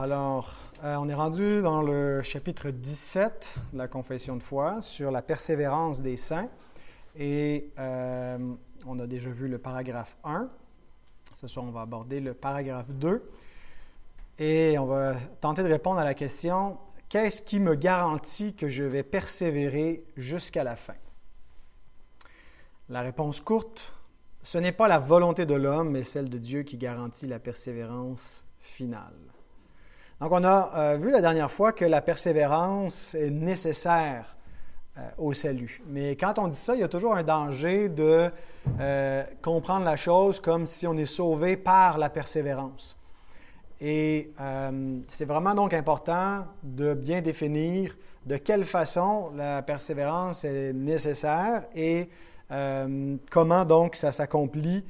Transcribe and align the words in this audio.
Alors, 0.00 0.54
euh, 0.84 0.96
on 0.96 1.08
est 1.08 1.14
rendu 1.14 1.60
dans 1.60 1.82
le 1.82 2.22
chapitre 2.22 2.70
17 2.70 3.58
de 3.74 3.78
la 3.78 3.88
confession 3.88 4.36
de 4.36 4.42
foi 4.42 4.80
sur 4.80 5.10
la 5.10 5.20
persévérance 5.20 6.00
des 6.00 6.16
saints. 6.16 6.48
Et 7.14 7.70
euh, 7.78 8.38
on 8.86 8.98
a 9.00 9.06
déjà 9.06 9.28
vu 9.28 9.48
le 9.48 9.58
paragraphe 9.58 10.16
1. 10.24 10.48
Ce 11.34 11.46
soir, 11.46 11.66
on 11.66 11.70
va 11.70 11.82
aborder 11.82 12.20
le 12.20 12.32
paragraphe 12.32 12.90
2. 12.90 13.22
Et 14.38 14.78
on 14.78 14.86
va 14.86 15.14
tenter 15.42 15.62
de 15.62 15.68
répondre 15.68 15.98
à 16.00 16.04
la 16.04 16.14
question, 16.14 16.78
qu'est-ce 17.10 17.42
qui 17.42 17.60
me 17.60 17.74
garantit 17.74 18.54
que 18.54 18.70
je 18.70 18.84
vais 18.84 19.02
persévérer 19.02 20.04
jusqu'à 20.16 20.64
la 20.64 20.76
fin? 20.76 20.96
La 22.88 23.02
réponse 23.02 23.42
courte, 23.42 23.92
ce 24.42 24.56
n'est 24.56 24.72
pas 24.72 24.88
la 24.88 24.98
volonté 24.98 25.44
de 25.44 25.54
l'homme, 25.54 25.90
mais 25.90 26.04
celle 26.04 26.30
de 26.30 26.38
Dieu 26.38 26.62
qui 26.62 26.78
garantit 26.78 27.26
la 27.26 27.38
persévérance 27.38 28.44
finale. 28.58 29.31
Donc, 30.22 30.30
on 30.30 30.44
a 30.44 30.70
euh, 30.76 30.96
vu 30.98 31.10
la 31.10 31.20
dernière 31.20 31.50
fois 31.50 31.72
que 31.72 31.84
la 31.84 32.00
persévérance 32.00 33.16
est 33.16 33.30
nécessaire 33.30 34.36
euh, 34.96 35.00
au 35.18 35.32
salut. 35.32 35.82
Mais 35.88 36.14
quand 36.14 36.38
on 36.38 36.46
dit 36.46 36.56
ça, 36.56 36.76
il 36.76 36.80
y 36.80 36.84
a 36.84 36.88
toujours 36.88 37.16
un 37.16 37.24
danger 37.24 37.88
de 37.88 38.30
euh, 38.78 39.24
comprendre 39.42 39.84
la 39.84 39.96
chose 39.96 40.38
comme 40.38 40.64
si 40.64 40.86
on 40.86 40.96
est 40.96 41.06
sauvé 41.06 41.56
par 41.56 41.98
la 41.98 42.08
persévérance. 42.08 42.96
Et 43.80 44.30
c'est 45.08 45.24
vraiment 45.24 45.56
donc 45.56 45.74
important 45.74 46.46
de 46.62 46.94
bien 46.94 47.20
définir 47.20 47.96
de 48.24 48.36
quelle 48.36 48.64
façon 48.64 49.32
la 49.34 49.60
persévérance 49.62 50.44
est 50.44 50.72
nécessaire 50.72 51.64
et 51.74 52.08
comment 53.28 53.64
donc 53.64 53.96
ça 53.96 54.12
s'accomplit, 54.12 54.84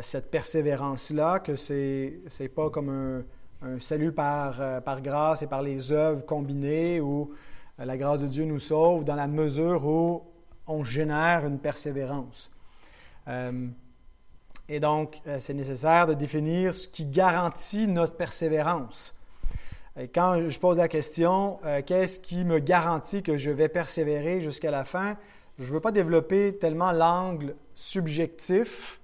cette 0.00 0.30
persévérance-là, 0.30 1.40
que 1.40 1.56
c'est 1.56 2.20
n'est 2.40 2.48
pas 2.48 2.70
comme 2.70 2.88
un 2.88 3.22
un 3.62 3.78
salut 3.78 4.12
par, 4.12 4.60
euh, 4.60 4.80
par 4.80 5.02
grâce 5.02 5.42
et 5.42 5.46
par 5.46 5.62
les 5.62 5.92
œuvres 5.92 6.24
combinées 6.24 7.00
où 7.00 7.32
euh, 7.78 7.84
la 7.84 7.96
grâce 7.96 8.20
de 8.20 8.26
Dieu 8.26 8.44
nous 8.44 8.58
sauve 8.58 9.04
dans 9.04 9.14
la 9.14 9.26
mesure 9.26 9.84
où 9.84 10.22
on 10.66 10.82
génère 10.82 11.46
une 11.46 11.58
persévérance. 11.58 12.50
Euh, 13.28 13.68
et 14.68 14.78
donc, 14.78 15.20
c'est 15.40 15.52
nécessaire 15.52 16.06
de 16.06 16.14
définir 16.14 16.72
ce 16.72 16.86
qui 16.86 17.04
garantit 17.04 17.88
notre 17.88 18.16
persévérance. 18.16 19.16
Et 19.98 20.06
quand 20.06 20.48
je 20.48 20.60
pose 20.60 20.76
la 20.76 20.86
question, 20.86 21.58
qu'est-ce 21.86 22.20
qui 22.20 22.44
me 22.44 22.60
garantit 22.60 23.24
que 23.24 23.36
je 23.36 23.50
vais 23.50 23.68
persévérer 23.68 24.40
jusqu'à 24.40 24.70
la 24.70 24.84
fin, 24.84 25.16
je 25.58 25.64
ne 25.64 25.72
veux 25.72 25.80
pas 25.80 25.90
développer 25.90 26.56
tellement 26.56 26.92
l'angle 26.92 27.56
subjectif 27.74 28.99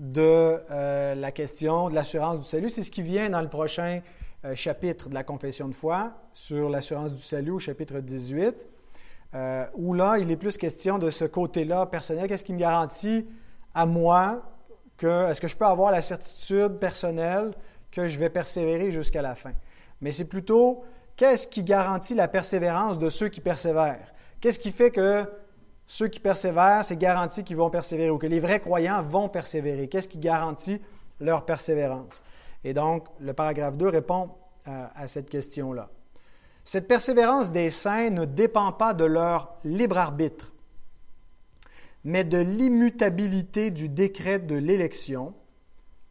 de 0.00 0.62
euh, 0.70 1.14
la 1.14 1.30
question 1.30 1.90
de 1.90 1.94
l'assurance 1.94 2.40
du 2.40 2.46
salut. 2.46 2.70
C'est 2.70 2.82
ce 2.82 2.90
qui 2.90 3.02
vient 3.02 3.28
dans 3.28 3.42
le 3.42 3.48
prochain 3.48 4.00
euh, 4.46 4.54
chapitre 4.54 5.10
de 5.10 5.14
la 5.14 5.22
confession 5.22 5.68
de 5.68 5.74
foi 5.74 6.12
sur 6.32 6.70
l'assurance 6.70 7.14
du 7.14 7.20
salut 7.20 7.50
au 7.50 7.58
chapitre 7.58 8.00
18, 8.00 8.54
euh, 9.34 9.66
où 9.74 9.92
là, 9.92 10.16
il 10.18 10.30
est 10.30 10.36
plus 10.36 10.56
question 10.56 10.98
de 10.98 11.10
ce 11.10 11.26
côté-là 11.26 11.84
personnel. 11.84 12.28
Qu'est-ce 12.28 12.46
qui 12.46 12.54
me 12.54 12.58
garantit 12.58 13.28
à 13.74 13.84
moi 13.84 14.42
que, 14.96 15.30
est-ce 15.30 15.40
que 15.40 15.48
je 15.48 15.56
peux 15.56 15.66
avoir 15.66 15.92
la 15.92 16.00
certitude 16.00 16.78
personnelle 16.78 17.52
que 17.90 18.08
je 18.08 18.18
vais 18.18 18.30
persévérer 18.30 18.90
jusqu'à 18.90 19.20
la 19.20 19.34
fin? 19.34 19.52
Mais 20.00 20.12
c'est 20.12 20.24
plutôt, 20.24 20.82
qu'est-ce 21.14 21.46
qui 21.46 21.62
garantit 21.62 22.14
la 22.14 22.26
persévérance 22.26 22.98
de 22.98 23.10
ceux 23.10 23.28
qui 23.28 23.42
persévèrent? 23.42 24.14
Qu'est-ce 24.40 24.58
qui 24.58 24.72
fait 24.72 24.90
que 24.90 25.26
ceux 25.92 26.06
qui 26.06 26.20
persévèrent, 26.20 26.84
c'est 26.84 26.96
garanti 26.96 27.42
qu'ils 27.42 27.56
vont 27.56 27.68
persévérer 27.68 28.10
ou 28.10 28.18
que 28.18 28.28
les 28.28 28.38
vrais 28.38 28.60
croyants 28.60 29.02
vont 29.02 29.28
persévérer. 29.28 29.88
Qu'est-ce 29.88 30.06
qui 30.06 30.18
garantit 30.18 30.80
leur 31.18 31.44
persévérance? 31.44 32.22
Et 32.62 32.72
donc, 32.74 33.08
le 33.18 33.32
paragraphe 33.32 33.76
2 33.76 33.88
répond 33.88 34.30
euh, 34.68 34.86
à 34.94 35.08
cette 35.08 35.28
question-là. 35.28 35.90
Cette 36.62 36.86
persévérance 36.86 37.50
des 37.50 37.70
saints 37.70 38.10
ne 38.10 38.24
dépend 38.24 38.70
pas 38.70 38.94
de 38.94 39.04
leur 39.04 39.56
libre 39.64 39.98
arbitre, 39.98 40.54
mais 42.04 42.22
de 42.22 42.38
l'immutabilité 42.38 43.72
du 43.72 43.88
décret 43.88 44.38
de 44.38 44.54
l'élection, 44.54 45.34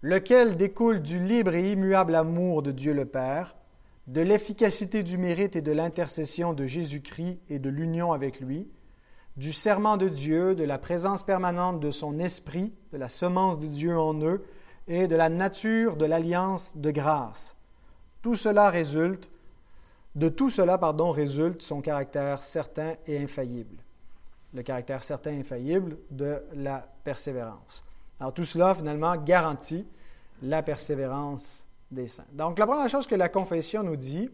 lequel 0.01 0.57
découle 0.57 1.01
du 1.01 1.23
libre 1.23 1.53
et 1.53 1.71
immuable 1.71 2.15
amour 2.15 2.63
de 2.63 2.73
Dieu 2.73 2.91
le 2.91 3.05
Père, 3.05 3.55
de 4.07 4.19
l'efficacité 4.19 5.03
du 5.03 5.17
mérite 5.17 5.55
et 5.55 5.61
de 5.61 5.71
l'intercession 5.71 6.51
de 6.51 6.65
Jésus-Christ 6.65 7.39
et 7.49 7.59
de 7.59 7.69
l'union 7.69 8.11
avec 8.11 8.41
lui, 8.41 8.67
du 9.39 9.53
serment 9.53 9.95
de 9.95 10.09
Dieu, 10.09 10.53
de 10.53 10.65
la 10.65 10.77
présence 10.77 11.23
permanente 11.23 11.79
de 11.79 11.91
son 11.91 12.19
esprit, 12.19 12.73
de 12.91 12.97
la 12.97 13.07
semence 13.07 13.57
de 13.57 13.67
Dieu 13.67 13.97
en 13.97 14.13
eux 14.21 14.43
et 14.89 15.07
de 15.07 15.15
la 15.15 15.29
nature 15.29 15.95
de 15.95 16.03
l'alliance 16.03 16.75
de 16.75 16.91
grâce. 16.91 17.55
Tout 18.21 18.35
cela 18.35 18.69
résulte, 18.69 19.31
de 20.15 20.27
tout 20.27 20.49
cela, 20.49 20.77
pardon, 20.77 21.11
résulte 21.11 21.61
son 21.61 21.79
caractère 21.79 22.43
certain 22.43 22.95
et 23.07 23.17
infaillible. 23.23 23.77
Le 24.53 24.61
caractère 24.61 25.03
certain 25.03 25.31
et 25.31 25.39
infaillible 25.39 25.97
de 26.11 26.43
la 26.53 26.85
persévérance. 27.05 27.85
Alors 28.19 28.33
tout 28.33 28.43
cela, 28.43 28.75
finalement, 28.75 29.15
garantit 29.15 29.87
la 30.41 30.61
persévérance 30.63 31.65
des 31.91 32.07
saints. 32.07 32.25
Donc 32.33 32.59
la 32.59 32.67
première 32.67 32.89
chose 32.89 33.07
que 33.07 33.15
la 33.15 33.29
confession 33.29 33.83
nous 33.83 33.95
dit, 33.95 34.29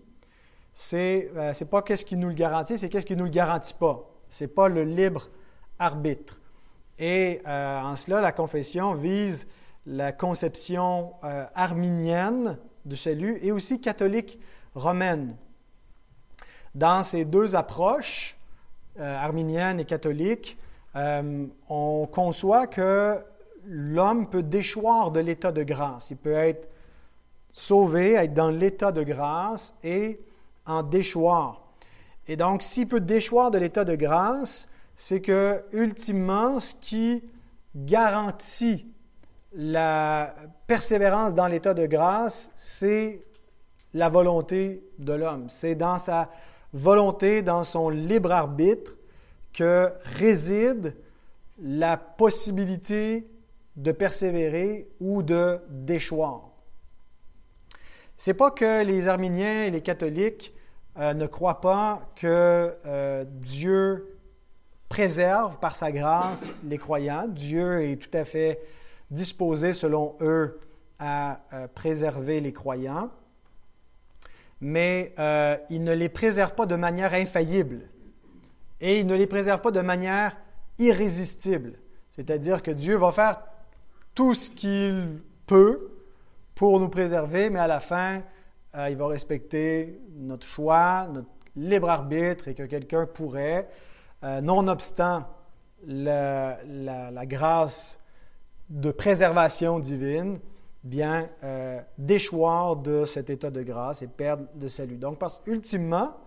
c'est 0.74 1.30
euh, 1.36 1.54
pas 1.70 1.84
qu'est-ce 1.84 2.06
qui 2.06 2.18
nous 2.18 2.30
le 2.30 2.34
garantit, 2.34 2.80
c'est 2.80 2.90
qu'est-ce 2.90 3.06
qui 3.06 3.16
nous 3.16 3.26
le 3.26 3.30
garantit 3.30 3.76
pas. 3.76 4.15
Ce 4.30 4.44
n'est 4.44 4.48
pas 4.50 4.68
le 4.68 4.84
libre 4.84 5.28
arbitre. 5.80 6.40
Et 7.00 7.42
euh, 7.46 7.82
en 7.82 7.96
cela, 7.96 8.22
la 8.22 8.32
confession 8.32 8.94
vise 8.94 9.48
la 9.86 10.12
conception 10.12 11.14
euh, 11.24 11.46
arminienne 11.54 12.58
du 12.86 12.96
salut 12.96 13.40
et 13.42 13.52
aussi 13.52 13.82
catholique 13.82 14.40
romaine. 14.74 15.36
Dans 16.74 17.04
ces 17.04 17.26
deux 17.26 17.56
approches, 17.56 18.38
euh, 19.00 19.18
arminienne 19.18 19.80
et 19.80 19.86
catholique, 19.86 20.58
on 20.98 22.08
conçoit 22.10 22.68
que 22.68 23.22
l'homme 23.66 24.30
peut 24.30 24.44
déchoir 24.44 25.12
de 25.12 25.20
l'état 25.20 25.52
de 25.52 25.62
grâce. 25.62 26.10
Il 26.10 26.16
peut 26.16 26.32
être 26.32 26.70
sauvé, 27.50 28.14
être 28.14 28.34
dans 28.34 28.50
l'état 28.50 28.94
de 28.94 29.04
grâce 29.04 29.76
et 29.84 30.22
en 30.66 30.84
déchoir. 30.84 31.65
Et 32.28 32.38
donc, 32.38 32.64
s'il 32.64 32.88
peut 32.88 33.00
déchoir 33.00 33.52
de 33.52 33.58
l'état 33.58 33.86
de 33.86 33.96
grâce, 33.96 34.68
c'est 34.96 35.22
que, 35.22 35.64
ultimement, 35.72 36.60
ce 36.60 36.76
qui 36.76 37.24
garantit 37.76 38.88
la 39.54 40.36
persévérance 40.68 41.34
dans 41.36 41.48
l'état 41.48 41.74
de 41.74 41.86
grâce, 41.86 42.52
c'est 42.56 43.26
la 43.94 44.10
volonté 44.10 44.84
de 45.00 45.14
l'homme. 45.14 45.50
C'est 45.50 45.76
dans 45.76 45.98
sa 45.98 46.30
volonté, 46.74 47.42
dans 47.42 47.64
son 47.64 47.90
libre 47.90 48.32
arbitre, 48.32 48.98
que 49.54 49.92
réside 50.04 50.96
la 51.62 51.96
possibilité 51.96 53.30
de 53.78 53.92
persévérer 53.92 54.90
ou 55.00 55.24
de 55.24 55.60
déchoir. 55.70 56.50
C'est 58.18 58.34
pas 58.34 58.52
que 58.52 58.84
les 58.84 59.08
arméniens 59.08 59.64
et 59.64 59.72
les 59.72 59.82
catholiques 59.82 60.54
euh, 60.98 61.14
ne 61.14 61.28
croient 61.28 61.60
pas 61.60 62.10
que 62.16 62.74
euh, 62.86 63.26
Dieu 63.28 64.18
préserve 64.88 65.60
par 65.60 65.76
sa 65.76 65.92
grâce 65.92 66.54
les 66.64 66.78
croyants. 66.78 67.28
Dieu 67.28 67.84
est 67.84 67.98
tout 67.98 68.18
à 68.18 68.24
fait 68.24 68.62
disposé, 69.12 69.74
selon 69.74 70.16
eux, 70.22 70.58
à 70.98 71.42
euh, 71.52 71.68
préserver 71.68 72.40
les 72.40 72.54
croyants, 72.54 73.10
mais 74.62 75.14
il 75.70 75.84
ne 75.84 75.94
les 75.94 76.08
préserve 76.08 76.56
pas 76.56 76.66
de 76.66 76.76
manière 76.76 77.14
infaillible 77.14 77.82
et 78.80 79.00
il 79.00 79.06
ne 79.06 79.16
les 79.16 79.28
préserve 79.28 79.60
pas 79.60 79.72
de 79.72 79.82
manière 79.82 80.38
irrésistible. 80.80 81.74
C'est-à-dire 82.12 82.64
que 82.64 82.72
Dieu 82.72 82.96
va 82.96 83.12
faire 83.12 83.42
tout 84.14 84.34
ce 84.34 84.50
qu'il 84.50 85.22
peut 85.46 85.92
pour 86.56 86.80
nous 86.80 86.88
préserver, 86.88 87.50
mais 87.50 87.60
à 87.60 87.68
la 87.68 87.82
fin, 87.82 88.22
euh, 88.78 88.90
il 88.90 88.98
va 88.98 89.08
respecter 89.08 90.02
notre 90.18 90.46
choix, 90.46 91.08
notre 91.12 91.30
libre 91.56 91.90
arbitre 91.90 92.50
et 92.50 92.56
que 92.56 92.64
quelqu'un 92.64 93.06
pourrait, 93.06 93.70
euh, 94.24 94.42
nonobstant 94.42 95.26
la, 95.88 96.58
grâce 97.26 98.00
de 98.70 98.92
préservation 98.92 99.80
divine, 99.80 100.40
bien 100.84 101.30
euh, 101.44 101.80
déchoir 101.98 102.76
de 102.76 103.06
cet 103.06 103.30
état 103.30 103.50
de 103.50 103.62
grâce 103.62 104.02
et 104.02 104.08
perdre 104.08 104.46
le 104.60 104.68
salut. 104.68 104.98
Donc, 104.98 105.20
parce 105.20 105.42
ultimement, 105.46 106.18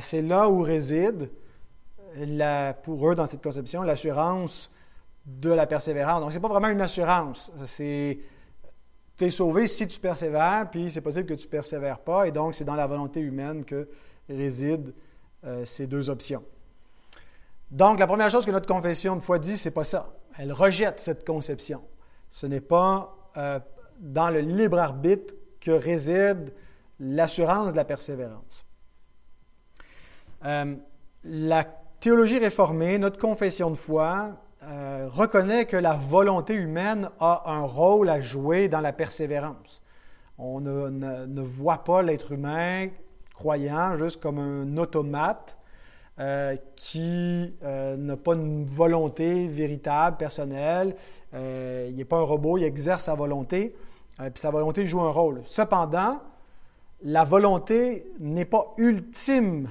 c'est 0.00 0.22
là 0.22 0.48
où 0.48 0.60
réside, 0.62 1.30
pour 2.82 3.08
eux, 3.08 3.14
dans 3.14 3.26
cette 3.26 3.42
conception, 3.42 3.82
l'assurance 3.82 4.72
de 5.24 5.50
la 5.50 5.68
persévérance. 5.68 6.20
Donc, 6.20 6.32
ce 6.32 6.36
n'est 6.36 6.42
pas 6.42 6.48
vraiment 6.48 6.68
une 6.68 6.80
assurance, 6.80 7.52
c'est 7.64 8.18
tu 9.18 9.24
es 9.24 9.30
sauvé 9.30 9.66
si 9.66 9.86
tu 9.88 9.98
persévères, 9.98 10.68
puis 10.70 10.90
c'est 10.90 11.00
possible 11.00 11.26
que 11.26 11.34
tu 11.34 11.46
ne 11.46 11.50
persévères 11.50 11.98
pas, 11.98 12.28
et 12.28 12.30
donc 12.30 12.54
c'est 12.54 12.64
dans 12.64 12.76
la 12.76 12.86
volonté 12.86 13.20
humaine 13.20 13.64
que 13.64 13.88
résident 14.28 14.92
euh, 15.44 15.64
ces 15.64 15.86
deux 15.86 16.08
options. 16.08 16.44
Donc, 17.70 17.98
la 17.98 18.06
première 18.06 18.30
chose 18.30 18.46
que 18.46 18.50
notre 18.50 18.66
confession 18.66 19.16
de 19.16 19.20
foi 19.20 19.38
dit, 19.38 19.58
c'est 19.58 19.70
pas 19.70 19.84
ça. 19.84 20.14
Elle 20.38 20.52
rejette 20.52 21.00
cette 21.00 21.26
conception. 21.26 21.82
Ce 22.30 22.46
n'est 22.46 22.62
pas 22.62 23.14
euh, 23.36 23.60
dans 23.98 24.30
le 24.30 24.40
libre 24.40 24.78
arbitre 24.78 25.34
que 25.60 25.72
réside 25.72 26.52
l'assurance 27.00 27.72
de 27.72 27.76
la 27.76 27.84
persévérance. 27.84 28.64
Euh, 30.44 30.76
la 31.24 31.64
théologie 31.64 32.38
réformée, 32.38 32.98
notre 32.98 33.18
confession 33.18 33.70
de 33.70 33.76
foi, 33.76 34.40
euh, 34.62 35.08
reconnaît 35.10 35.66
que 35.66 35.76
la 35.76 35.94
volonté 35.94 36.54
humaine 36.54 37.10
a 37.20 37.44
un 37.46 37.62
rôle 37.62 38.08
à 38.08 38.20
jouer 38.20 38.68
dans 38.68 38.80
la 38.80 38.92
persévérance. 38.92 39.82
On 40.36 40.60
ne, 40.60 41.42
voit 41.42 41.84
pas 41.84 42.02
l'être 42.02 42.32
humain 42.32 42.88
croyant 43.34 43.96
juste 43.96 44.20
comme 44.20 44.38
un 44.38 44.76
automate 44.76 45.56
euh, 46.18 46.56
qui 46.76 47.54
n'a 47.62 48.16
pas 48.16 48.34
une 48.34 48.66
volonté 48.66 49.48
véritable, 49.48 50.16
personnelle. 50.16 50.96
il 51.32 51.94
n'est 51.94 52.04
pas 52.04 52.18
un 52.18 52.22
robot, 52.22 52.58
il 52.58 52.64
exerce 52.64 53.04
sa 53.04 53.14
volonté, 53.14 53.76
puis 54.18 54.40
sa 54.40 54.50
volonté 54.50 54.86
joue 54.86 55.00
un 55.00 55.10
rôle. 55.10 55.42
Cependant, 55.44 56.20
la 57.02 57.24
volonté 57.24 58.12
n'est 58.18 58.44
pas 58.44 58.74
ultime 58.76 59.68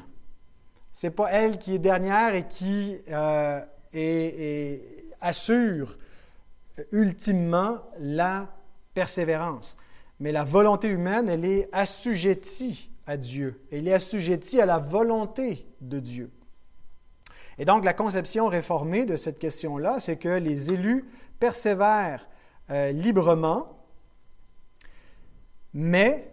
c'est 0.97 1.11
pas 1.11 1.29
elle 1.31 1.59
qui 1.59 1.75
est 1.75 1.77
dernière 1.77 2.33
et 2.33 2.47
qui 2.47 2.97
euh, 3.95 4.77
assure 5.21 5.97
ultimement 6.91 7.79
la 7.99 8.49
persévérance. 8.93 9.77
Mais 10.19 10.31
la 10.31 10.43
volonté 10.43 10.87
humaine, 10.87 11.29
elle 11.29 11.45
est 11.45 11.69
assujettie 11.71 12.89
à 13.05 13.17
Dieu. 13.17 13.61
Elle 13.71 13.87
est 13.87 13.93
assujettie 13.93 14.59
à 14.59 14.65
la 14.65 14.79
volonté 14.79 15.67
de 15.81 15.99
Dieu. 15.99 16.31
Et 17.57 17.65
donc, 17.65 17.85
la 17.85 17.93
conception 17.93 18.47
réformée 18.47 19.05
de 19.05 19.15
cette 19.15 19.39
question-là, 19.39 19.99
c'est 19.99 20.17
que 20.17 20.29
les 20.29 20.71
élus 20.71 21.05
persévèrent 21.39 22.27
euh, 22.69 22.91
librement, 22.91 23.83
mais 25.73 26.31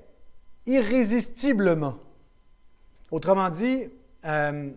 irrésistiblement. 0.67 1.97
Autrement 3.11 3.51
dit, 3.51 3.89
euh, 4.25 4.71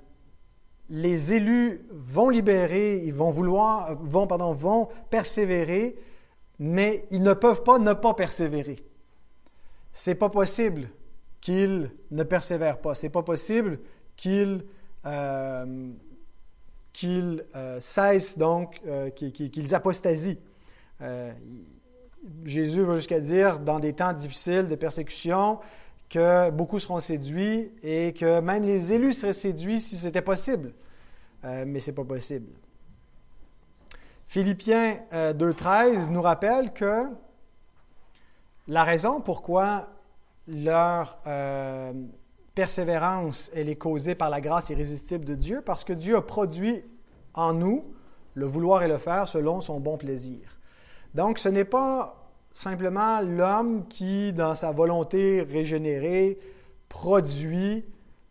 les 0.90 1.34
élus 1.34 1.86
vont 1.92 2.30
libérer, 2.30 2.98
ils 2.98 3.14
vont 3.14 3.30
vouloir, 3.30 3.96
vont, 4.02 4.28
pardon, 4.28 4.54
vont 4.54 4.88
persévérer, 5.10 5.96
mais 6.60 7.06
ils 7.12 7.22
ne 7.22 7.34
peuvent 7.34 7.64
pas 7.64 7.80
ne 7.80 7.94
pas 7.94 8.14
persévérer. 8.14 8.78
C'est 9.92 10.16
pas 10.16 10.30
possible 10.30 10.90
qu'ils 11.42 11.92
ne 12.12 12.24
persévèrent 12.24 12.80
pas. 12.80 12.96
C'est 12.96 13.10
pas 13.10 13.24
possible 13.24 13.80
qu'ils 14.16 14.66
euh, 15.06 15.92
qu'ils 16.94 17.46
euh, 17.56 17.80
cessent 17.80 18.38
donc, 18.38 18.82
qu'ils 19.16 19.76
apostasient. 19.76 20.40
Jésus 22.44 22.82
va 22.82 22.96
jusqu'à 22.96 23.20
dire, 23.20 23.60
dans 23.60 23.80
des 23.80 23.94
temps 23.94 24.14
difficiles 24.14 24.68
de 24.68 24.76
persécution, 24.76 25.60
que 26.10 26.50
beaucoup 26.52 26.80
seront 26.80 27.00
séduits 27.00 27.72
et 27.84 28.14
que 28.14 28.40
même 28.40 28.64
les 28.64 28.94
élus 28.94 29.14
seraient 29.14 29.34
séduits 29.34 29.80
si 29.80 29.98
c'était 29.98 30.22
possible. 30.22 30.74
Euh, 31.44 31.66
mais 31.68 31.80
ce 31.80 31.92
n'est 31.92 31.96
pas 31.96 32.04
possible. 32.04 32.52
Philippiens 34.28 35.00
2.13 35.12 35.14
euh, 35.14 36.08
nous 36.10 36.22
rappelle 36.22 36.74
que 36.74 37.06
la 38.68 38.84
raison 38.84 39.22
pourquoi 39.22 39.88
leur 40.48 41.20
euh, 41.28 41.94
persévérance 42.56 43.52
elle 43.54 43.70
est 43.70 43.76
causée 43.76 44.16
par 44.16 44.30
la 44.30 44.42
grâce 44.42 44.70
irrésistible 44.70 45.26
de 45.26 45.36
Dieu, 45.36 45.62
parce 45.62 45.84
que 45.84 45.94
Dieu 45.94 46.18
a 46.18 46.22
produit 46.22 46.84
en 47.34 47.54
nous 47.54 47.86
le 48.34 48.46
vouloir 48.46 48.84
et 48.84 48.88
le 48.88 48.98
faire 48.98 49.28
selon 49.28 49.62
son 49.62 49.80
bon 49.80 49.98
plaisir. 49.98 50.58
Donc 51.14 51.40
ce 51.40 51.50
n'est 51.50 51.66
pas 51.66 52.27
simplement 52.58 53.22
l'homme 53.22 53.88
qui, 53.88 54.34
dans 54.34 54.56
sa 54.56 54.72
volonté 54.72 55.42
régénérée, 55.44 56.40
produit 56.90 57.86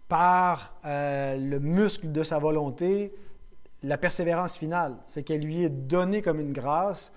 par 0.09 0.75
euh, 0.85 1.37
le 1.37 1.61
muscle 1.61 2.11
de 2.11 2.25
sa 2.25 2.41
volonté 2.41 3.15
la 3.85 3.97
persévérance 3.97 4.57
finale. 4.57 4.97
C'est 5.07 5.23
qu'elle 5.23 5.43
lui 5.43 5.63
est 5.63 5.69
donnée 5.69 6.23
comme 6.23 6.41
une 6.41 6.53
grâce 6.53 7.13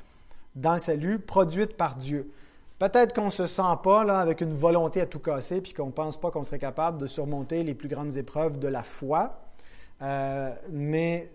dans 0.53 0.73
le 0.73 0.79
salut, 0.79 1.17
produite 1.17 1.77
par 1.77 1.95
Dieu. 1.95 2.31
Peut-être 2.77 3.15
qu'on 3.15 3.25
ne 3.25 3.31
se 3.31 3.47
sent 3.47 3.77
pas 3.83 4.03
là, 4.03 4.19
avec 4.19 4.41
une 4.41 4.53
volonté 4.53 5.01
à 5.01 5.07
tout 5.07 5.19
casser, 5.19 5.61
puis 5.61 5.73
qu'on 5.73 5.87
ne 5.87 5.91
pense 5.91 6.19
pas 6.19 6.29
qu'on 6.29 6.43
serait 6.43 6.59
capable 6.59 6.99
de 6.99 7.07
surmonter 7.07 7.63
les 7.63 7.73
plus 7.73 7.89
grandes 7.89 8.17
épreuves 8.17 8.59
de 8.59 8.67
la 8.67 8.83
foi. 8.83 9.41
Euh, 10.03 10.53
mais 10.69 11.31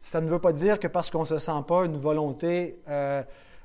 ça 0.00 0.20
ne 0.20 0.28
veut 0.28 0.40
pas 0.40 0.52
dire 0.52 0.80
que 0.80 0.88
parce 0.88 1.08
qu'on 1.08 1.20
ne 1.20 1.26
se 1.26 1.38
sent 1.38 1.62
pas 1.68 1.84
une 1.84 1.98
volonté 1.98 2.80
euh, 2.88 3.22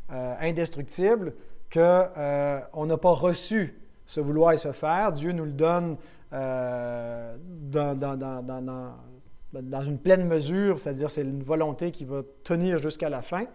euh, 0.10 0.36
indestructible 0.40 1.34
qu'on 1.70 1.80
euh, 1.82 2.86
n'a 2.86 2.98
pas 2.98 3.12
reçu 3.12 3.78
ce 4.06 4.22
vouloir 4.22 4.54
et 4.54 4.58
ce 4.58 4.72
faire. 4.72 5.12
Dieu 5.12 5.34
nous 5.34 5.44
le 5.44 5.52
donne 5.52 5.98
euh, 6.32 7.36
dans, 7.46 7.94
dans, 7.94 9.82
une 9.82 9.98
pleine 9.98 10.26
mesure, 10.26 10.80
c'est-à-dire 10.80 11.10
c'est 11.10 11.24
une 11.24 11.44
volonté 11.44 11.92
qui 11.92 12.06
va 12.06 12.22
tenir 12.46 12.80
jusqu'à 12.80 13.10
la 13.10 13.22
fin. 13.22 13.48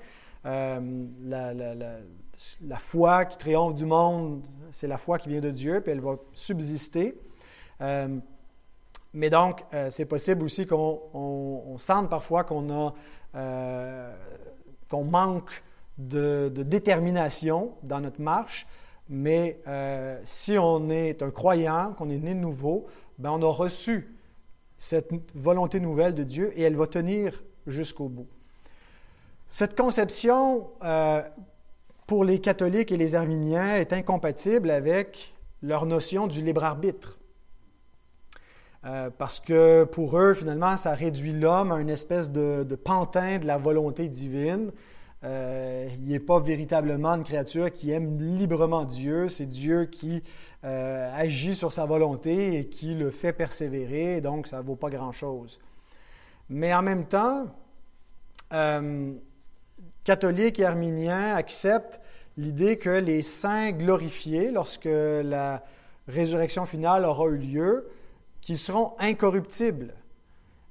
La, 0.44 1.54
la, 1.54 2.76
foi 2.78 3.24
qui 3.24 3.38
triomphe 3.38 3.74
du 3.74 3.86
monde, 3.86 4.42
c'est 4.72 4.88
la 4.88 4.98
foi 4.98 5.18
qui 5.18 5.30
vient 5.30 5.40
de 5.40 5.50
Dieu, 5.50 5.80
puis 5.80 5.92
elle 5.92 6.00
va 6.00 6.16
subsister. 6.34 7.18
mais 9.14 9.30
donc, 9.30 9.64
c'est 9.88 10.04
possible 10.04 10.44
aussi 10.44 10.66
qu'on 10.66 11.76
sente 11.78 12.10
parfois 12.10 12.44
qu'on 12.44 12.70
a 12.70 12.94
qu'on 14.90 15.04
manque 15.04 15.62
de, 16.08 16.62
détermination 16.62 17.72
dans 17.82 18.00
notre 18.00 18.20
marche, 18.20 18.66
mais 19.08 19.60
euh, 19.66 20.18
si 20.24 20.56
on 20.58 20.90
est 20.90 21.22
un 21.22 21.30
croyant, 21.30 21.92
qu'on 21.96 22.10
est 22.10 22.18
né 22.18 22.34
de 22.34 22.40
nouveau, 22.40 22.86
ben 23.18 23.30
on 23.30 23.42
a 23.42 23.52
reçu 23.52 24.16
cette 24.78 25.10
volonté 25.34 25.80
nouvelle 25.80 26.14
de 26.14 26.24
Dieu 26.24 26.52
et 26.56 26.62
elle 26.62 26.76
va 26.76 26.86
tenir 26.86 27.42
jusqu'au 27.66 28.08
bout. 28.08 28.28
Cette 29.48 29.76
conception, 29.76 30.70
euh, 30.82 31.22
pour 32.06 32.24
les 32.24 32.40
catholiques 32.40 32.90
et 32.90 32.96
les 32.96 33.14
arméniens, 33.14 33.76
est 33.76 33.92
incompatible 33.92 34.70
avec 34.70 35.34
leur 35.62 35.86
notion 35.86 36.26
du 36.26 36.42
libre 36.42 36.64
arbitre. 36.64 37.18
Euh, 38.84 39.10
parce 39.16 39.38
que 39.38 39.84
pour 39.84 40.18
eux, 40.18 40.34
finalement, 40.34 40.76
ça 40.76 40.94
réduit 40.94 41.32
l'homme 41.32 41.70
à 41.70 41.80
une 41.80 41.90
espèce 41.90 42.32
de 42.32 42.74
pantin 42.74 43.38
de 43.38 43.46
la 43.46 43.58
volonté 43.58 44.08
divine 44.08 44.72
euh, 45.24 45.88
il 45.94 46.08
n'est 46.08 46.18
pas 46.18 46.40
véritablement 46.40 47.10
une 47.14 47.22
créature 47.22 47.72
qui 47.72 47.92
aime 47.92 48.20
librement 48.20 48.84
Dieu. 48.84 49.28
C'est 49.28 49.46
Dieu 49.46 49.84
qui 49.84 50.22
euh, 50.64 51.10
agit 51.14 51.54
sur 51.54 51.72
sa 51.72 51.86
volonté 51.86 52.58
et 52.58 52.66
qui 52.66 52.94
le 52.94 53.10
fait 53.10 53.32
persévérer, 53.32 54.20
donc 54.20 54.48
ça 54.48 54.58
ne 54.58 54.62
vaut 54.62 54.76
pas 54.76 54.90
grand-chose. 54.90 55.60
Mais 56.48 56.74
en 56.74 56.82
même 56.82 57.06
temps, 57.06 57.46
euh, 58.52 59.14
catholiques 60.02 60.58
et 60.58 60.64
arméniens 60.64 61.36
acceptent 61.36 62.00
l'idée 62.36 62.76
que 62.76 62.90
les 62.90 63.22
saints 63.22 63.70
glorifiés, 63.70 64.50
lorsque 64.50 64.86
la 64.86 65.62
résurrection 66.08 66.66
finale 66.66 67.04
aura 67.04 67.28
eu 67.28 67.36
lieu, 67.36 67.88
qu'ils 68.40 68.58
seront 68.58 68.94
incorruptibles. 68.98 69.94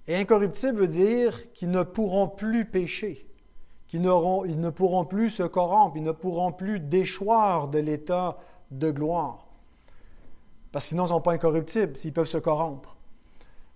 Et 0.08 0.16
incorruptible 0.16 0.78
veut 0.78 0.88
dire 0.90 1.54
qu'ils 1.54 1.72
ne 1.72 1.84
pourront 1.84 2.28
plus 2.28 2.66
pécher 2.66 3.31
ils 3.94 4.02
ne 4.02 4.70
pourront 4.70 5.06
plus 5.06 5.30
se 5.30 5.44
corrompre, 5.44 5.98
ils 5.98 6.04
ne 6.04 6.12
pourront 6.12 6.52
plus 6.52 6.80
déchoir 6.80 7.68
de 7.68 7.80
l'état 7.80 8.38
de 8.72 8.90
gloire. 8.90 9.48
Parce 10.72 10.86
que 10.86 10.90
sinon, 10.90 11.04
ils 11.04 11.08
ne 11.08 11.14
sont 11.14 11.22
pas 11.22 11.34
incorruptibles 11.34 11.98
s'ils 11.98 12.14
peuvent 12.14 12.28
se 12.28 12.38
corrompre. 12.38 12.96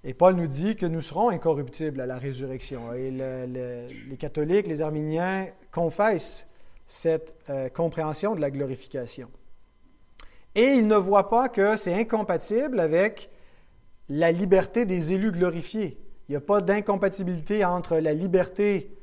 Et 0.03 0.13
Paul 0.13 0.35
nous 0.35 0.47
dit 0.47 0.75
que 0.75 0.85
nous 0.85 1.01
serons 1.01 1.29
incorruptibles 1.29 1.99
à 1.99 2.05
la 2.05 2.17
résurrection. 2.17 2.93
Et 2.93 3.11
les 3.11 4.17
catholiques, 4.17 4.67
les 4.67 4.81
arméniens 4.81 5.47
confessent 5.71 6.47
cette 6.87 7.35
euh, 7.49 7.69
compréhension 7.69 8.35
de 8.35 8.41
la 8.41 8.51
glorification. 8.51 9.29
Et 10.53 10.67
ils 10.67 10.87
ne 10.87 10.95
voient 10.95 11.29
pas 11.29 11.49
que 11.49 11.75
c'est 11.75 11.93
incompatible 11.93 12.79
avec 12.79 13.31
la 14.07 14.31
liberté 14.31 14.85
des 14.85 15.13
élus 15.13 15.31
glorifiés. 15.31 15.97
Il 16.29 16.33
n'y 16.33 16.35
a 16.35 16.41
pas 16.41 16.61
d'incompatibilité 16.61 17.65
entre 17.65 17.97
la 17.97 18.13
liberté 18.13 18.95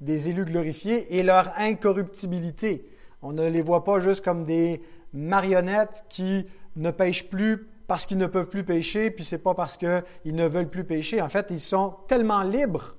des 0.00 0.28
élus 0.28 0.44
glorifiés 0.44 1.16
et 1.16 1.22
leur 1.22 1.52
incorruptibilité. 1.56 2.88
On 3.22 3.32
ne 3.32 3.48
les 3.48 3.62
voit 3.62 3.84
pas 3.84 4.00
juste 4.00 4.24
comme 4.24 4.44
des 4.44 4.82
marionnettes 5.12 6.04
qui 6.08 6.46
ne 6.76 6.90
pêchent 6.90 7.28
plus 7.28 7.68
parce 7.86 8.04
qu'ils 8.06 8.18
ne 8.18 8.26
peuvent 8.26 8.50
plus 8.50 8.64
pêcher, 8.64 9.10
puis 9.10 9.24
c'est 9.24 9.38
pas 9.38 9.54
parce 9.54 9.76
qu'ils 9.76 10.02
ne 10.26 10.46
veulent 10.46 10.68
plus 10.68 10.84
pêcher. 10.84 11.22
En 11.22 11.28
fait, 11.28 11.46
ils 11.50 11.60
sont 11.60 11.94
tellement 12.06 12.42
libres 12.42 12.96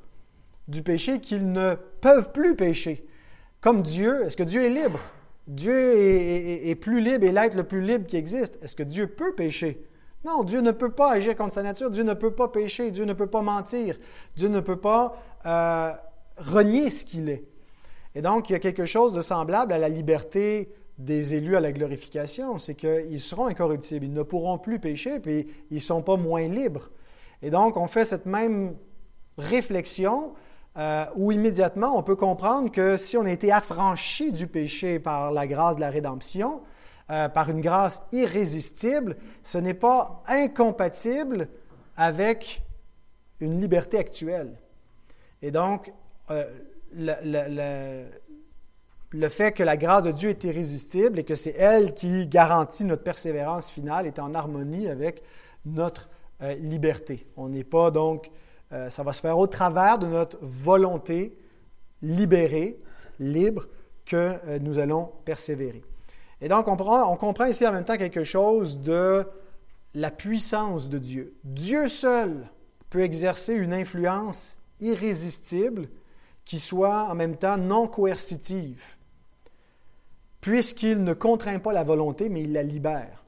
du 0.68 0.82
péché 0.82 1.20
qu'ils 1.20 1.52
ne 1.52 1.76
peuvent 2.02 2.32
plus 2.32 2.56
pécher. 2.56 3.06
Comme 3.62 3.84
Dieu, 3.84 4.26
est-ce 4.26 4.36
que 4.36 4.44
Dieu 4.44 4.64
est 4.64 4.70
libre? 4.70 5.00
Dieu 5.48 5.98
est, 5.98 6.76
plus 6.76 7.02
libre 7.02 7.26
et 7.26 7.32
l'être 7.32 7.56
le 7.56 7.64
plus 7.64 7.82
libre 7.82 8.06
qui 8.06 8.18
existe. 8.18 8.58
Est-ce 8.64 8.76
que 8.76 8.84
Dieu 8.84 9.08
peut 9.08 9.34
pécher? 9.34 9.84
Non, 10.24 10.44
Dieu 10.44 10.62
ne 10.62 10.72
peut 10.72 10.92
pas 10.92 11.12
agir 11.12 11.36
contre 11.36 11.54
sa 11.54 11.64
nature. 11.64 11.90
Dieu 11.90 12.04
ne 12.04 12.14
peut 12.14 12.32
pas 12.32 12.50
pécher. 12.50 12.92
Dieu 12.92 13.06
ne 13.06 13.14
peut 13.14 13.28
pas 13.28 13.42
mentir. 13.42 13.98
Dieu 14.36 14.48
ne 14.48 14.60
peut 14.60 14.76
pas 14.76 15.18
euh, 15.46 15.92
renier 16.40 16.90
ce 16.90 17.06
qu'il 17.06 17.30
est. 17.30 17.44
Et 18.16 18.22
donc, 18.22 18.50
il 18.50 18.54
y 18.54 18.56
a 18.56 18.60
quelque 18.60 18.86
chose 18.86 19.14
de 19.14 19.22
semblable 19.22 19.74
à 19.74 19.78
la 19.78 19.90
liberté 19.90 20.74
des 20.98 21.34
élus 21.34 21.56
à 21.56 21.62
la 21.62 21.72
glorification, 21.72 22.58
c'est 22.58 22.76
qu'ils 22.76 23.22
seront 23.22 23.46
incorruptibles, 23.46 24.06
ils 24.06 24.14
ne 24.14 24.24
pourront 24.24 24.58
plus 24.58 24.80
pécher, 24.80 25.20
puis 25.20 25.48
ils 25.72 25.76
ne 25.76 25.80
sont 25.80 26.02
pas 26.02 26.18
moins 26.18 26.48
libres. 26.48 26.90
Et 27.42 27.50
donc, 27.50 27.78
on 27.78 27.88
fait 27.88 28.04
cette 28.04 28.26
même 28.26 28.76
réflexion 29.38 30.34
euh, 30.78 31.06
où 31.16 31.32
immédiatement 31.32 31.98
on 31.98 32.04
peut 32.04 32.18
comprendre 32.18 32.70
que 32.72 32.98
si 32.98 33.18
on 33.18 33.26
a 33.26 33.32
été 33.32 33.52
affranchi 33.52 34.32
du 34.32 34.48
péché 34.48 35.00
par 35.00 35.32
la 35.32 35.48
grâce 35.48 35.76
de 35.76 35.82
la 35.82 35.90
rédemption, 35.90 36.62
euh, 37.12 37.30
par 37.30 37.50
une 37.50 37.62
grâce 37.62 38.06
irrésistible, 38.12 39.16
ce 39.44 39.58
n'est 39.58 39.74
pas 39.74 40.22
incompatible 40.28 41.48
avec 41.96 42.62
une 43.40 43.60
liberté 43.60 43.98
actuelle. 43.98 44.58
Et 45.42 45.52
donc, 45.52 45.94
euh, 46.32 46.46
le, 49.12 49.30
fait 49.30 49.52
que 49.52 49.64
la 49.64 49.78
grâce 49.78 50.04
de 50.04 50.12
Dieu 50.12 50.30
est 50.30 50.44
irrésistible 50.44 51.20
et 51.20 51.24
que 51.24 51.36
c'est 51.36 51.56
elle 51.58 51.94
qui 51.94 52.28
garantit 52.28 52.86
notre 52.86 53.04
persévérance 53.04 53.70
finale 53.70 54.06
est 54.08 54.20
en 54.20 54.34
harmonie 54.34 54.88
avec 54.88 55.24
notre 55.66 56.10
liberté. 56.42 57.28
On 57.36 57.50
n'est 57.50 57.66
pas 57.66 57.92
donc 57.92 58.32
euh, 58.72 58.90
ça 58.90 59.02
va 59.04 59.14
se 59.14 59.22
faire 59.22 59.38
au 59.38 59.48
travers 59.48 59.98
de 59.98 60.06
notre 60.06 60.38
volonté 60.42 61.36
libérée, 62.02 62.80
libre, 63.20 63.66
que 64.06 64.36
euh, 64.48 64.60
nous 64.60 64.78
allons 64.78 65.12
persévérer. 65.26 65.84
Et 66.42 66.48
donc, 66.48 66.68
on, 66.68 66.78
on 66.80 67.18
comprend 67.18 67.46
ici 67.46 67.66
en 67.68 67.72
même 67.72 67.84
temps 67.84 67.98
quelque 67.98 68.24
chose 68.24 68.80
de 68.80 69.26
la 69.96 70.12
puissance 70.12 70.88
de 70.88 71.00
Dieu. 71.00 71.34
Dieu 71.44 71.88
seul 71.88 72.48
peut 72.90 73.02
exercer 73.02 73.54
une 73.54 73.74
influence 73.74 74.58
irrésistible 74.80 75.90
qui 76.50 76.60
soit 76.60 77.04
en 77.04 77.14
même 77.14 77.38
temps 77.38 77.58
non 77.58 77.88
coercitive, 77.88 78.82
puisqu'il 80.42 81.04
ne 81.04 81.14
contraint 81.14 81.60
pas 81.60 81.72
la 81.72 81.84
volonté, 81.84 82.28
mais 82.28 82.42
il 82.42 82.54
la 82.54 82.64
libère. 82.64 83.24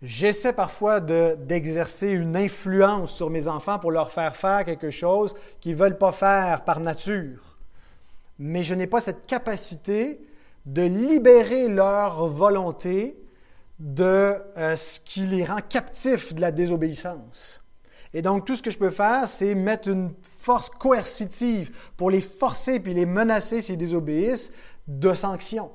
J'essaie 0.00 0.54
parfois 0.54 1.00
d'exercer 1.00 2.08
une 2.08 2.34
influence 2.34 3.14
sur 3.14 3.28
mes 3.28 3.46
enfants 3.46 3.78
pour 3.78 3.90
leur 3.90 4.10
faire 4.10 4.36
faire 4.36 4.64
quelque 4.64 4.88
chose 4.88 5.34
qu'ils 5.60 5.72
ne 5.72 5.80
veulent 5.80 5.98
pas 5.98 6.12
faire 6.12 6.64
par 6.64 6.80
nature. 6.80 7.58
Mais 8.38 8.64
je 8.64 8.74
n'ai 8.74 8.86
pas 8.86 9.02
cette 9.02 9.26
capacité 9.26 10.18
de 10.64 10.80
libérer 10.80 11.68
leur 11.68 12.26
volonté 12.26 13.22
de 13.78 14.34
euh, 14.56 14.76
ce 14.76 14.98
qui 14.98 15.26
les 15.26 15.44
rend 15.44 15.60
captifs 15.68 16.32
de 16.32 16.40
la 16.40 16.52
désobéissance. 16.52 17.62
Et 18.14 18.22
donc, 18.22 18.46
tout 18.46 18.56
ce 18.56 18.62
que 18.62 18.70
je 18.70 18.78
peux 18.78 18.90
faire, 18.90 19.28
c'est 19.28 19.54
mettre 19.54 19.88
une 19.88 20.14
force 20.42 20.70
coercitive 20.70 21.70
pour 21.96 22.10
les 22.10 22.20
forcer 22.20 22.80
puis 22.80 22.94
les 22.94 23.06
menacer 23.06 23.62
s'ils 23.62 23.78
désobéissent 23.78 24.52
de 24.88 25.14
sanctions. 25.14 25.70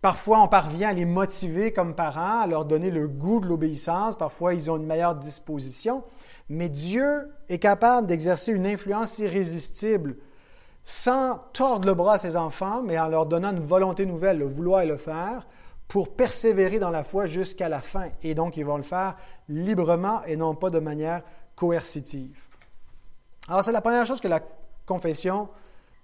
Parfois, 0.00 0.40
on 0.42 0.48
parvient 0.48 0.90
à 0.90 0.92
les 0.92 1.06
motiver 1.06 1.72
comme 1.72 1.94
parents, 1.94 2.42
à 2.42 2.46
leur 2.46 2.66
donner 2.66 2.90
le 2.90 3.08
goût 3.08 3.40
de 3.40 3.46
l'obéissance. 3.46 4.16
Parfois, 4.16 4.54
ils 4.54 4.70
ont 4.70 4.76
une 4.76 4.86
meilleure 4.86 5.14
disposition. 5.14 6.04
Mais 6.48 6.68
Dieu 6.68 7.32
est 7.48 7.58
capable 7.58 8.06
d'exercer 8.06 8.52
une 8.52 8.66
influence 8.66 9.18
irrésistible 9.18 10.16
sans 10.82 11.38
tordre 11.54 11.86
le 11.86 11.94
bras 11.94 12.14
à 12.14 12.18
ses 12.18 12.36
enfants, 12.36 12.82
mais 12.82 12.98
en 12.98 13.08
leur 13.08 13.24
donnant 13.24 13.52
une 13.52 13.64
volonté 13.64 14.04
nouvelle, 14.04 14.38
le 14.38 14.44
vouloir 14.44 14.82
et 14.82 14.86
le 14.86 14.98
faire, 14.98 15.46
pour 15.88 16.14
persévérer 16.14 16.78
dans 16.78 16.90
la 16.90 17.02
foi 17.02 17.24
jusqu'à 17.24 17.70
la 17.70 17.80
fin. 17.80 18.08
Et 18.22 18.34
donc, 18.34 18.58
ils 18.58 18.64
vont 18.66 18.76
le 18.76 18.82
faire 18.82 19.16
librement 19.48 20.22
et 20.24 20.36
non 20.36 20.54
pas 20.54 20.68
de 20.68 20.80
manière 20.80 21.22
coercitive. 21.56 22.43
Alors, 23.48 23.62
c'est 23.62 23.72
la 23.72 23.80
première 23.80 24.06
chose 24.06 24.20
que 24.20 24.28
la 24.28 24.40
confession 24.86 25.48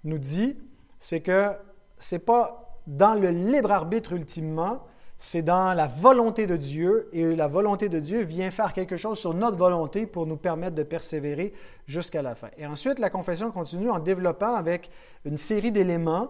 nous 0.03 0.19
dit, 0.19 0.57
c'est 0.99 1.21
que 1.21 1.51
ce 1.97 2.15
n'est 2.15 2.19
pas 2.19 2.79
dans 2.87 3.13
le 3.13 3.29
libre 3.29 3.71
arbitre 3.71 4.13
ultimement, 4.13 4.83
c'est 5.17 5.43
dans 5.43 5.73
la 5.73 5.85
volonté 5.85 6.47
de 6.47 6.57
Dieu 6.57 7.07
et 7.13 7.35
la 7.35 7.47
volonté 7.47 7.89
de 7.89 7.99
Dieu 7.99 8.21
vient 8.21 8.49
faire 8.49 8.73
quelque 8.73 8.97
chose 8.97 9.19
sur 9.19 9.35
notre 9.35 9.55
volonté 9.55 10.07
pour 10.07 10.25
nous 10.25 10.35
permettre 10.35 10.75
de 10.75 10.81
persévérer 10.81 11.53
jusqu'à 11.85 12.23
la 12.23 12.33
fin. 12.33 12.49
Et 12.57 12.65
ensuite, 12.65 12.97
la 12.97 13.11
confession 13.11 13.51
continue 13.51 13.91
en 13.91 13.99
développant 13.99 14.55
avec 14.55 14.89
une 15.25 15.37
série 15.37 15.71
d'éléments 15.71 16.29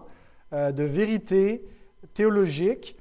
euh, 0.52 0.74
de 0.74 0.84
vérités 0.84 1.66
théologiques 2.14 2.98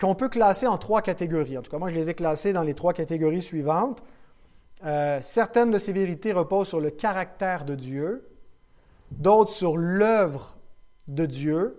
qu'on 0.00 0.14
peut 0.14 0.28
classer 0.28 0.68
en 0.68 0.78
trois 0.78 1.02
catégories. 1.02 1.58
En 1.58 1.62
tout 1.62 1.70
cas, 1.72 1.78
moi, 1.78 1.88
je 1.88 1.96
les 1.96 2.08
ai 2.08 2.14
classées 2.14 2.52
dans 2.52 2.62
les 2.62 2.74
trois 2.74 2.92
catégories 2.92 3.42
suivantes. 3.42 4.04
Euh, 4.84 5.20
certaines 5.22 5.70
de 5.70 5.78
ces 5.78 5.92
vérités 5.92 6.32
reposent 6.32 6.68
sur 6.68 6.80
le 6.80 6.90
caractère 6.90 7.64
de 7.64 7.74
Dieu, 7.74 8.28
d'autres 9.10 9.52
sur 9.52 9.76
l'œuvre 9.76 10.56
de 11.08 11.26
Dieu, 11.26 11.78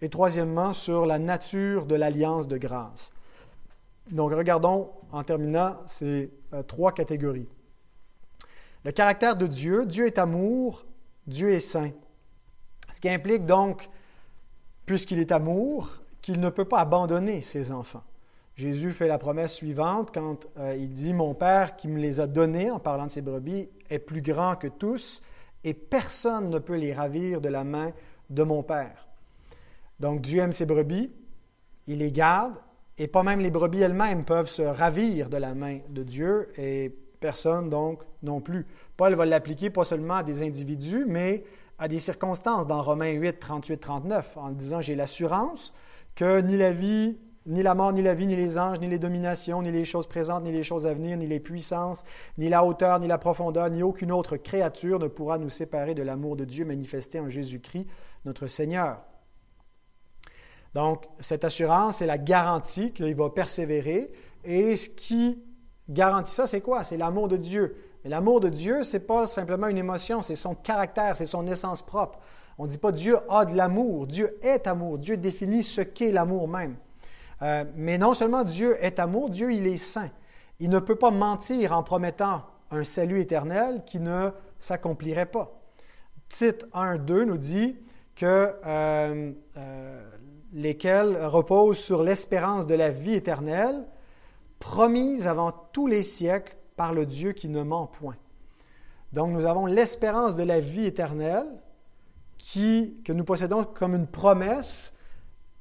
et 0.00 0.08
troisièmement 0.08 0.72
sur 0.72 1.06
la 1.06 1.18
nature 1.18 1.86
de 1.86 1.94
l'alliance 1.94 2.46
de 2.46 2.58
grâce. 2.58 3.12
Donc 4.10 4.32
regardons 4.32 4.90
en 5.12 5.24
terminant 5.24 5.78
ces 5.86 6.30
euh, 6.52 6.62
trois 6.62 6.92
catégories. 6.92 7.48
Le 8.84 8.92
caractère 8.92 9.34
de 9.34 9.46
Dieu, 9.46 9.86
Dieu 9.86 10.06
est 10.06 10.18
amour, 10.18 10.84
Dieu 11.26 11.50
est 11.50 11.60
saint. 11.60 11.90
Ce 12.92 13.00
qui 13.00 13.08
implique 13.08 13.46
donc, 13.46 13.88
puisqu'il 14.84 15.18
est 15.18 15.32
amour, 15.32 15.88
qu'il 16.20 16.38
ne 16.38 16.50
peut 16.50 16.66
pas 16.66 16.80
abandonner 16.80 17.40
ses 17.40 17.72
enfants. 17.72 18.04
Jésus 18.56 18.92
fait 18.92 19.08
la 19.08 19.18
promesse 19.18 19.54
suivante 19.54 20.10
quand 20.14 20.46
euh, 20.58 20.76
il 20.78 20.92
dit, 20.92 21.12
Mon 21.12 21.34
Père 21.34 21.76
qui 21.76 21.88
me 21.88 21.98
les 21.98 22.20
a 22.20 22.26
donnés 22.26 22.70
en 22.70 22.78
parlant 22.78 23.06
de 23.06 23.10
ses 23.10 23.22
brebis 23.22 23.68
est 23.90 23.98
plus 23.98 24.22
grand 24.22 24.54
que 24.54 24.68
tous, 24.68 25.22
et 25.64 25.74
personne 25.74 26.50
ne 26.50 26.58
peut 26.58 26.76
les 26.76 26.92
ravir 26.92 27.40
de 27.40 27.48
la 27.48 27.64
main 27.64 27.92
de 28.30 28.42
mon 28.42 28.62
Père. 28.62 29.08
Donc 29.98 30.20
Dieu 30.20 30.40
aime 30.40 30.52
ses 30.52 30.66
brebis, 30.66 31.10
il 31.86 31.98
les 31.98 32.12
garde, 32.12 32.54
et 32.96 33.08
pas 33.08 33.24
même 33.24 33.40
les 33.40 33.50
brebis 33.50 33.80
elles-mêmes 33.80 34.24
peuvent 34.24 34.48
se 34.48 34.62
ravir 34.62 35.28
de 35.28 35.36
la 35.36 35.54
main 35.54 35.80
de 35.88 36.04
Dieu, 36.04 36.48
et 36.56 36.94
personne 37.18 37.70
donc 37.70 38.02
non 38.22 38.40
plus. 38.40 38.66
Paul 38.96 39.14
va 39.14 39.24
l'appliquer 39.24 39.70
pas 39.70 39.84
seulement 39.84 40.16
à 40.16 40.22
des 40.22 40.42
individus, 40.42 41.04
mais 41.08 41.44
à 41.78 41.88
des 41.88 41.98
circonstances 41.98 42.68
dans 42.68 42.82
Romains 42.82 43.12
8, 43.12 43.40
38, 43.40 43.78
39, 43.78 44.36
en 44.36 44.50
disant 44.50 44.80
j'ai 44.80 44.94
l'assurance 44.94 45.72
que 46.14 46.40
ni 46.40 46.56
la 46.56 46.72
vie, 46.72 47.16
ni 47.46 47.62
la 47.62 47.74
mort, 47.74 47.92
ni 47.92 48.02
la 48.02 48.14
vie, 48.14 48.26
ni 48.26 48.36
les 48.36 48.58
anges, 48.58 48.80
ni 48.80 48.88
les 48.88 48.98
dominations, 48.98 49.62
ni 49.62 49.70
les 49.70 49.84
choses 49.84 50.06
présentes, 50.06 50.44
ni 50.44 50.52
les 50.52 50.62
choses 50.62 50.86
à 50.86 50.94
venir, 50.94 51.16
ni 51.16 51.26
les 51.26 51.40
puissances, 51.40 52.04
ni 52.38 52.48
la 52.48 52.64
hauteur, 52.64 53.00
ni 53.00 53.06
la 53.06 53.18
profondeur, 53.18 53.68
ni 53.70 53.82
aucune 53.82 54.12
autre 54.12 54.36
créature 54.36 54.98
ne 54.98 55.08
pourra 55.08 55.38
nous 55.38 55.50
séparer 55.50 55.94
de 55.94 56.02
l'amour 56.02 56.36
de 56.36 56.44
Dieu 56.44 56.64
manifesté 56.64 57.20
en 57.20 57.28
Jésus-Christ, 57.28 57.86
notre 58.24 58.46
Seigneur. 58.46 59.02
Donc, 60.74 61.04
cette 61.20 61.44
assurance, 61.44 61.98
c'est 61.98 62.06
la 62.06 62.18
garantie 62.18 62.92
qu'il 62.92 63.14
va 63.14 63.30
persévérer. 63.30 64.10
Et 64.44 64.76
ce 64.76 64.88
qui 64.88 65.42
garantit 65.88 66.32
ça, 66.32 66.46
c'est 66.46 66.60
quoi? 66.60 66.82
C'est 66.82 66.96
l'amour 66.96 67.28
de 67.28 67.36
Dieu. 67.36 67.76
Mais 68.02 68.10
l'amour 68.10 68.40
de 68.40 68.48
Dieu, 68.48 68.82
ce 68.82 68.96
n'est 68.96 69.02
pas 69.02 69.26
simplement 69.26 69.68
une 69.68 69.78
émotion, 69.78 70.20
c'est 70.20 70.36
son 70.36 70.54
caractère, 70.54 71.16
c'est 71.16 71.26
son 71.26 71.46
essence 71.46 71.82
propre. 71.82 72.18
On 72.58 72.64
ne 72.64 72.70
dit 72.70 72.78
pas 72.78 72.92
Dieu 72.92 73.18
a 73.28 73.44
de 73.44 73.54
l'amour, 73.54 74.06
Dieu 74.06 74.38
est 74.42 74.66
amour, 74.66 74.98
Dieu 74.98 75.16
définit 75.16 75.64
ce 75.64 75.80
qu'est 75.80 76.12
l'amour 76.12 76.48
même. 76.48 76.76
Euh, 77.44 77.64
mais 77.76 77.98
non 77.98 78.14
seulement 78.14 78.42
Dieu 78.42 78.76
est 78.82 78.98
amour, 78.98 79.28
Dieu, 79.28 79.52
il 79.52 79.66
est 79.66 79.76
saint. 79.76 80.10
Il 80.60 80.70
ne 80.70 80.78
peut 80.78 80.96
pas 80.96 81.10
mentir 81.10 81.72
en 81.72 81.82
promettant 81.82 82.42
un 82.70 82.84
salut 82.84 83.20
éternel 83.20 83.82
qui 83.84 84.00
ne 84.00 84.30
s'accomplirait 84.58 85.26
pas. 85.26 85.60
Tite 86.28 86.66
1, 86.72 86.98
2 86.98 87.24
nous 87.24 87.36
dit 87.36 87.76
que 88.16 88.54
euh, 88.64 89.32
euh, 89.58 90.10
lesquels 90.52 91.22
reposent 91.26 91.78
sur 91.78 92.02
l'espérance 92.02 92.66
de 92.66 92.74
la 92.74 92.88
vie 92.90 93.14
éternelle, 93.14 93.84
promise 94.58 95.28
avant 95.28 95.52
tous 95.52 95.86
les 95.86 96.02
siècles 96.02 96.56
par 96.76 96.94
le 96.94 97.04
Dieu 97.04 97.32
qui 97.32 97.48
ne 97.48 97.62
ment 97.62 97.86
point. 97.86 98.16
Donc 99.12 99.32
nous 99.32 99.44
avons 99.44 99.66
l'espérance 99.66 100.34
de 100.34 100.42
la 100.42 100.60
vie 100.60 100.86
éternelle 100.86 101.46
qui, 102.38 103.00
que 103.04 103.12
nous 103.12 103.24
possédons 103.24 103.64
comme 103.64 103.94
une 103.94 104.06
promesse, 104.06 104.96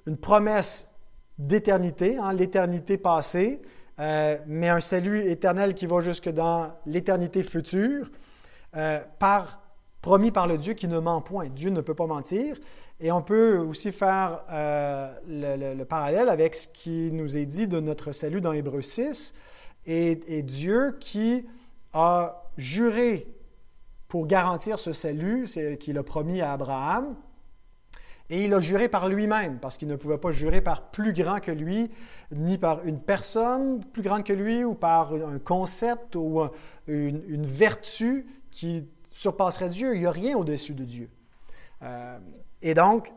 une 0.07 0.17
promesse 0.17 0.92
d'éternité, 1.37 2.17
hein, 2.17 2.33
l'éternité 2.33 2.97
passée, 2.97 3.61
euh, 3.99 4.37
mais 4.47 4.69
un 4.69 4.79
salut 4.79 5.29
éternel 5.29 5.73
qui 5.73 5.85
va 5.85 6.01
jusque 6.01 6.29
dans 6.29 6.71
l'éternité 6.85 7.43
future, 7.43 8.09
euh, 8.75 8.99
par, 9.19 9.61
promis 10.01 10.31
par 10.31 10.47
le 10.47 10.57
Dieu 10.57 10.73
qui 10.73 10.87
ne 10.87 10.99
ment 10.99 11.21
point. 11.21 11.49
Dieu 11.49 11.69
ne 11.69 11.81
peut 11.81 11.93
pas 11.93 12.07
mentir. 12.07 12.57
Et 12.99 13.11
on 13.11 13.21
peut 13.21 13.57
aussi 13.57 13.91
faire 13.91 14.43
euh, 14.51 15.13
le, 15.27 15.83
parallèle 15.83 16.29
avec 16.29 16.55
ce 16.55 16.67
qui 16.67 17.11
nous 17.11 17.37
est 17.37 17.45
dit 17.45 17.67
de 17.67 17.79
notre 17.79 18.11
salut 18.11 18.41
dans 18.41 18.53
Hébreu 18.53 18.81
6 18.81 19.33
et, 19.85 20.41
Dieu 20.43 20.95
qui 20.99 21.45
a 21.91 22.49
juré 22.57 23.27
pour 24.07 24.27
garantir 24.27 24.79
ce 24.79 24.93
salut 24.93 25.49
qu'il 25.79 25.97
a 25.97 26.03
promis 26.03 26.41
à 26.41 26.53
Abraham. 26.53 27.15
Et 28.29 28.45
il 28.45 28.53
a 28.53 28.59
juré 28.59 28.87
par 28.87 29.09
lui-même, 29.09 29.59
parce 29.59 29.77
qu'il 29.77 29.87
ne 29.87 29.95
pouvait 29.95 30.17
pas 30.17 30.31
jurer 30.31 30.61
par 30.61 30.89
plus 30.89 31.13
grand 31.13 31.39
que 31.39 31.51
lui, 31.51 31.91
ni 32.31 32.57
par 32.57 32.85
une 32.85 32.99
personne 32.99 33.83
plus 33.91 34.01
grande 34.01 34.23
que 34.23 34.33
lui, 34.33 34.63
ou 34.63 34.73
par 34.73 35.13
un 35.13 35.39
concept 35.39 36.15
ou 36.15 36.41
une, 36.87 37.45
vertu 37.45 38.25
qui 38.49 38.87
surpasserait 39.11 39.69
Dieu. 39.69 39.95
Il 39.95 40.01
n'y 40.01 40.05
a 40.05 40.11
rien 40.11 40.37
au-dessus 40.37 40.73
de 40.73 40.83
Dieu. 40.83 41.09
Euh, 41.81 42.17
et 42.61 42.73
donc, 42.73 43.11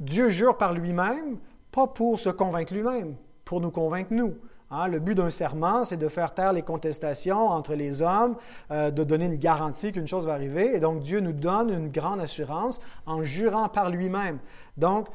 Dieu 0.00 0.28
jure 0.28 0.58
par 0.58 0.74
lui-même, 0.74 1.38
pas 1.70 1.86
pour 1.86 2.18
se 2.18 2.28
convaincre 2.28 2.74
lui-même, 2.74 3.16
pour 3.44 3.60
nous 3.60 3.70
convaincre 3.70 4.12
nous. 4.12 4.34
Hein, 4.74 4.88
le 4.88 4.98
but 4.98 5.14
d'un 5.14 5.30
serment, 5.30 5.84
c'est 5.84 5.96
de 5.96 6.08
faire 6.08 6.34
taire 6.34 6.52
les 6.52 6.62
contestations 6.62 7.46
entre 7.46 7.74
les 7.74 8.02
hommes, 8.02 8.34
euh, 8.72 8.90
de 8.90 9.04
donner 9.04 9.26
une 9.26 9.36
garantie 9.36 9.92
qu'une 9.92 10.08
chose 10.08 10.26
va 10.26 10.32
arriver. 10.32 10.74
Et 10.74 10.80
donc, 10.80 11.00
Dieu 11.00 11.20
nous 11.20 11.32
donne 11.32 11.70
une 11.70 11.90
grande 11.90 12.20
assurance 12.20 12.80
en 13.06 13.22
jurant 13.22 13.68
par 13.68 13.88
lui-même. 13.88 14.40
Donc, 14.76 15.06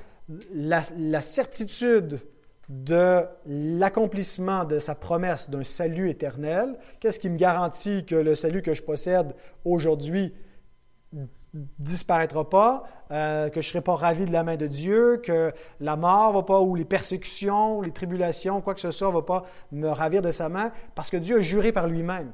la, 0.53 0.81
la 0.97 1.19
certitude 1.19 2.21
de 2.69 3.25
l'accomplissement 3.45 4.63
de 4.63 4.79
sa 4.79 4.95
promesse 4.95 5.49
d'un 5.49 5.65
salut 5.65 6.09
éternel, 6.09 6.77
qu'est-ce 7.01 7.19
qui 7.19 7.29
me 7.29 7.37
garantit 7.37 8.05
que 8.05 8.15
le 8.15 8.35
salut 8.35 8.61
que 8.61 8.73
je 8.73 8.83
possède 8.83 9.35
aujourd'hui 9.65 10.33
disparaîtra 11.53 12.49
pas, 12.49 12.83
euh, 13.11 13.49
que 13.49 13.61
je 13.61 13.67
ne 13.67 13.71
serai 13.71 13.81
pas 13.81 13.95
ravi 13.95 14.25
de 14.25 14.31
la 14.31 14.43
main 14.43 14.55
de 14.55 14.67
Dieu, 14.67 15.19
que 15.23 15.51
la 15.79 15.95
mort 15.95 16.33
va 16.33 16.43
pas, 16.43 16.59
ou 16.59 16.75
les 16.75 16.85
persécutions, 16.85 17.81
les 17.81 17.91
tribulations, 17.91 18.61
quoi 18.61 18.75
que 18.75 18.81
ce 18.81 18.91
soit, 18.91 19.09
va 19.09 19.21
pas 19.21 19.45
me 19.71 19.89
ravir 19.89 20.21
de 20.21 20.31
sa 20.31 20.49
main, 20.49 20.71
parce 20.95 21.09
que 21.09 21.17
Dieu 21.17 21.39
a 21.39 21.41
juré 21.41 21.71
par 21.71 21.87
lui-même. 21.87 22.31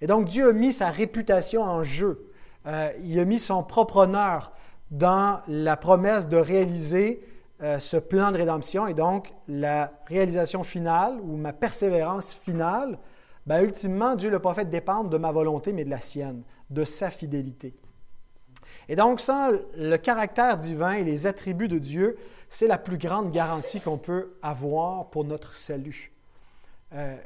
Et 0.00 0.06
donc 0.06 0.26
Dieu 0.26 0.50
a 0.50 0.52
mis 0.52 0.72
sa 0.72 0.90
réputation 0.90 1.62
en 1.62 1.82
jeu. 1.82 2.30
Euh, 2.66 2.90
il 3.02 3.18
a 3.18 3.24
mis 3.24 3.38
son 3.38 3.62
propre 3.62 3.98
honneur 3.98 4.52
dans 4.90 5.40
la 5.48 5.76
promesse 5.76 6.28
de 6.28 6.36
réaliser 6.36 7.24
euh, 7.62 7.78
ce 7.78 7.96
plan 7.96 8.32
de 8.32 8.36
rédemption. 8.36 8.86
Et 8.86 8.94
donc 8.94 9.32
la 9.46 9.92
réalisation 10.06 10.64
finale, 10.64 11.18
ou 11.22 11.36
ma 11.36 11.52
persévérance 11.52 12.34
finale, 12.34 12.98
ben, 13.46 13.62
ultimement, 13.62 14.14
Dieu 14.14 14.28
ne 14.28 14.34
l'a 14.34 14.40
pas 14.40 14.64
dépendre 14.64 15.08
de 15.08 15.16
ma 15.16 15.32
volonté, 15.32 15.72
mais 15.72 15.84
de 15.84 15.90
la 15.90 16.00
sienne, 16.00 16.42
de 16.70 16.84
sa 16.84 17.10
fidélité. 17.10 17.74
Et 18.88 18.96
donc, 18.96 19.20
sans 19.20 19.50
le 19.76 19.96
caractère 19.96 20.56
divin 20.56 20.92
et 20.92 21.04
les 21.04 21.26
attributs 21.26 21.68
de 21.68 21.78
Dieu, 21.78 22.16
c'est 22.48 22.66
la 22.66 22.78
plus 22.78 22.96
grande 22.96 23.30
garantie 23.30 23.80
qu'on 23.80 23.98
peut 23.98 24.34
avoir 24.42 25.10
pour 25.10 25.24
notre 25.24 25.54
salut. 25.56 26.12
Il 26.92 26.98
euh, 26.98 27.16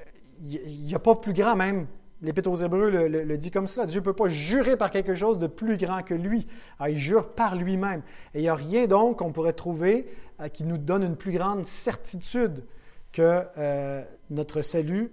n'y 0.41 0.95
a 0.95 0.99
pas 0.99 1.15
plus 1.15 1.33
grand 1.33 1.55
même. 1.55 1.87
L'Épître 2.21 2.51
aux 2.51 2.57
Hébreux 2.57 3.09
le, 3.09 3.39
dit 3.39 3.51
comme 3.51 3.67
ça. 3.67 3.85
Dieu 3.85 4.01
ne 4.01 4.05
peut 4.05 4.13
pas 4.13 4.29
jurer 4.29 4.77
par 4.77 4.91
quelque 4.91 5.15
chose 5.15 5.39
de 5.39 5.49
plus 5.49 5.77
grand 5.77 6.03
que 6.03 6.15
lui. 6.15 6.47
Ah, 6.79 6.89
il 6.91 6.99
jure 6.99 7.29
par 7.31 7.57
lui-même. 7.57 8.03
Et 8.35 8.39
il 8.39 8.43
n'y 8.43 8.49
a 8.49 8.55
rien 8.55 8.87
donc 8.87 9.19
qu'on 9.19 9.33
pourrait 9.33 9.53
trouver 9.53 10.09
euh, 10.41 10.49
qui 10.49 10.65
nous 10.65 10.79
donne 10.79 11.03
une 11.03 11.17
plus 11.17 11.33
grande 11.33 11.65
certitude 11.65 12.65
que 13.13 13.43
euh, 13.59 14.05
notre 14.31 14.63
salut 14.63 15.13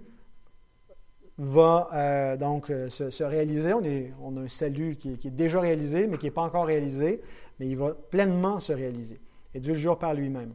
va 1.38 1.88
euh, 1.92 2.36
donc 2.36 2.70
euh, 2.70 2.88
se, 2.88 3.22
réaliser. 3.24 3.72
On, 3.72 4.36
a 4.36 4.40
un 4.40 4.48
salut 4.48 4.96
qui, 4.96 5.10
est 5.12 5.26
déjà 5.26 5.60
réalisé, 5.60 6.06
mais 6.06 6.18
qui 6.18 6.26
n'est 6.26 6.32
pas 6.32 6.42
encore 6.42 6.66
réalisé, 6.66 7.22
mais 7.58 7.66
il 7.66 7.76
va 7.76 7.94
pleinement 8.10 8.60
se 8.60 8.72
réaliser. 8.72 9.20
Et 9.54 9.60
Dieu 9.60 9.72
le 9.72 9.78
jure 9.78 9.98
par 9.98 10.14
lui-même. 10.14 10.52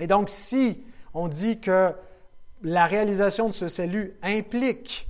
Et 0.00 0.06
donc, 0.06 0.30
si 0.30 0.82
on 1.14 1.28
dit 1.28 1.60
que 1.60 1.92
la 2.62 2.86
réalisation 2.86 3.48
de 3.48 3.54
ce 3.54 3.68
salut 3.68 4.14
implique 4.22 5.08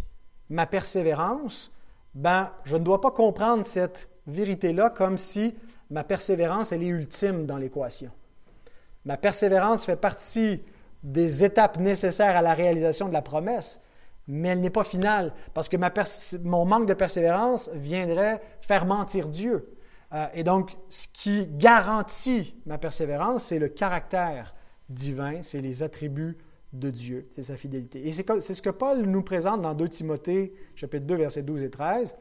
ma 0.48 0.66
persévérance, 0.66 1.72
ben, 2.14 2.50
je 2.64 2.76
ne 2.76 2.84
dois 2.84 3.00
pas 3.00 3.10
comprendre 3.10 3.64
cette 3.64 4.08
vérité-là 4.26 4.90
comme 4.90 5.18
si 5.18 5.54
ma 5.90 6.04
persévérance, 6.04 6.72
elle 6.72 6.82
est 6.82 6.88
ultime 6.88 7.46
dans 7.46 7.56
l'équation. 7.56 8.10
Ma 9.04 9.16
persévérance 9.16 9.84
fait 9.84 9.96
partie 9.96 10.62
des 11.02 11.44
étapes 11.44 11.78
nécessaires 11.78 12.36
à 12.36 12.42
la 12.42 12.54
réalisation 12.54 13.08
de 13.08 13.12
la 13.12 13.22
promesse, 13.22 13.80
mais 14.28 14.48
elle 14.48 14.60
n'est 14.60 14.70
pas 14.70 14.84
finale, 14.84 15.32
parce 15.54 15.68
que 15.68 15.76
mon 16.38 16.64
manque 16.64 16.86
de 16.86 16.94
persévérance 16.94 17.70
viendrait 17.74 18.40
faire 18.60 18.86
mentir 18.86 19.28
Dieu. 19.28 19.76
Euh, 20.12 20.26
et 20.34 20.44
donc, 20.44 20.76
ce 20.88 21.08
qui 21.12 21.46
garantit 21.46 22.54
ma 22.66 22.78
persévérance, 22.78 23.44
c'est 23.44 23.58
le 23.58 23.68
caractère 23.68 24.54
divin, 24.88 25.42
c'est 25.42 25.60
les 25.60 25.82
attributs 25.82 26.38
de 26.72 26.90
Dieu, 26.90 27.28
c'est 27.32 27.42
sa 27.42 27.56
fidélité. 27.56 28.06
Et 28.06 28.12
c'est 28.12 28.54
ce 28.54 28.62
que 28.62 28.70
Paul 28.70 29.02
nous 29.02 29.22
présente 29.22 29.62
dans 29.62 29.74
2 29.74 29.88
Timothée, 29.88 30.54
chapitre 30.74 31.06
2, 31.06 31.16
versets 31.16 31.42
12 31.42 31.64
et 31.64 31.70
13. 31.70 32.16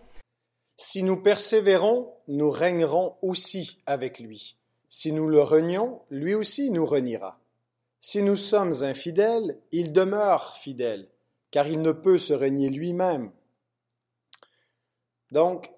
Si 0.77 1.03
nous 1.03 1.17
persévérons, 1.17 2.11
nous 2.27 2.49
régnerons 2.49 3.15
aussi 3.21 3.81
avec 3.85 4.19
lui. 4.19 4.57
Si 4.87 5.13
nous 5.13 5.27
le 5.27 5.41
renions, 5.41 6.01
lui 6.09 6.33
aussi 6.33 6.71
nous 6.71 6.85
reniera. 6.85 7.39
Si 7.99 8.21
nous 8.23 8.35
sommes 8.35 8.83
infidèles, 8.83 9.57
il 9.71 9.93
demeure 9.93 10.57
fidèle 10.57 11.07
car 11.51 11.67
il 11.67 11.81
ne 11.81 11.91
peut 11.91 12.17
se 12.17 12.33
renier 12.33 12.69
lui-même. 12.69 13.31
Donc, 15.31 15.71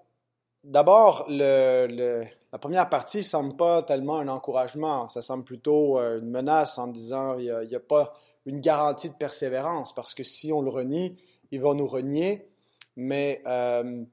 d'abord, 0.63 1.25
la 1.29 2.59
première 2.59 2.89
partie 2.89 3.17
ne 3.17 3.23
semble 3.23 3.55
pas 3.55 3.83
tellement 3.83 4.19
un 4.19 4.27
encouragement, 4.27 5.09
ça 5.09 5.21
semble 5.21 5.43
plutôt 5.43 5.99
euh, 5.99 6.19
une 6.19 6.29
menace 6.29 6.77
en 6.77 6.87
disant 6.87 7.37
il 7.37 7.67
n'y 7.67 7.75
a, 7.75 7.79
pas 7.79 8.13
une 8.45 8.59
garantie 8.59 9.09
de 9.09 9.15
persévérance, 9.15 9.93
parce 9.93 10.13
que 10.13 10.23
si 10.23 10.51
on 10.51 10.61
le 10.61 10.69
renie, 10.69 11.17
il 11.51 11.61
va 11.61 11.73
nous 11.73 11.87
renier. 11.87 12.47
Mais 12.95 13.41
euh, 13.47 14.03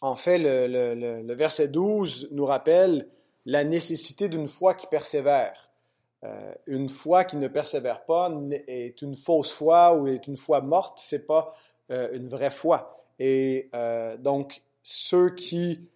en 0.00 0.16
fait, 0.16 0.38
le, 0.38 1.34
verset 1.34 1.68
12 1.68 2.28
nous 2.32 2.44
rappelle 2.44 3.08
la 3.44 3.64
nécessité 3.64 4.28
d'une 4.28 4.48
foi 4.48 4.74
qui 4.74 4.86
persévère. 4.86 5.70
Euh, 6.24 6.54
une 6.66 6.88
foi 6.88 7.24
qui 7.24 7.36
ne 7.36 7.48
persévère 7.48 8.04
pas 8.04 8.32
est 8.66 9.02
une 9.02 9.16
fausse 9.16 9.52
foi 9.52 9.94
ou 9.94 10.06
est 10.08 10.26
une 10.26 10.36
foi 10.36 10.60
morte, 10.60 10.98
c'est 10.98 11.26
pas 11.26 11.54
euh, 11.90 12.08
une 12.12 12.28
vraie 12.28 12.50
foi. 12.50 13.04
Et 13.18 13.68
euh, 13.74 14.16
donc, 14.16 14.62
ceux 14.82 15.30
qui 15.34 15.90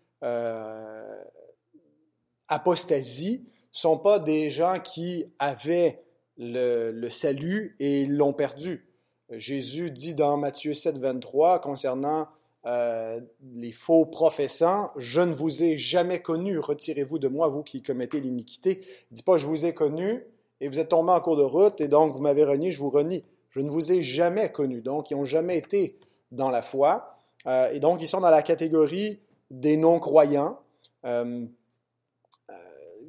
apostasient 2.48 3.40
sont 3.70 3.98
pas 3.98 4.18
des 4.18 4.50
gens 4.50 4.78
qui 4.80 5.24
avaient 5.38 6.02
le, 6.36 6.90
le 6.90 7.10
salut 7.10 7.76
et 7.80 8.06
l'ont 8.06 8.34
perdu. 8.34 8.86
Jésus 9.30 9.90
dit 9.90 10.14
dans 10.14 10.36
Matthieu 10.36 10.74
7, 10.74 10.98
23 10.98 11.60
concernant 11.60 12.28
euh, 12.66 13.20
les 13.54 13.72
faux 13.72 14.06
professants, 14.06 14.90
je 14.96 15.20
ne 15.20 15.32
vous 15.32 15.62
ai 15.62 15.76
jamais 15.76 16.20
connu, 16.20 16.58
retirez-vous 16.58 17.18
de 17.18 17.28
moi, 17.28 17.48
vous 17.48 17.62
qui 17.62 17.82
commettez 17.82 18.20
l'iniquité. 18.20 18.80
Il 19.10 19.14
dit 19.14 19.22
pas, 19.22 19.38
je 19.38 19.46
vous 19.46 19.66
ai 19.66 19.74
connu 19.74 20.24
et 20.60 20.68
vous 20.68 20.78
êtes 20.78 20.90
tombé 20.90 21.12
en 21.12 21.20
cours 21.20 21.36
de 21.36 21.42
route 21.42 21.80
et 21.80 21.88
donc 21.88 22.14
vous 22.14 22.22
m'avez 22.22 22.44
renié, 22.44 22.72
je 22.72 22.80
vous 22.80 22.90
renie. 22.90 23.24
Je 23.50 23.60
ne 23.60 23.70
vous 23.70 23.92
ai 23.92 24.02
jamais 24.02 24.52
connu. 24.52 24.80
Donc, 24.80 25.10
ils 25.10 25.16
n'ont 25.16 25.24
jamais 25.24 25.58
été 25.58 25.98
dans 26.30 26.50
la 26.50 26.62
foi. 26.62 27.16
Euh, 27.46 27.70
et 27.72 27.80
donc, 27.80 28.00
ils 28.00 28.06
sont 28.06 28.20
dans 28.20 28.30
la 28.30 28.42
catégorie 28.42 29.18
des 29.50 29.76
non-croyants. 29.76 30.60
Euh, 31.04 31.46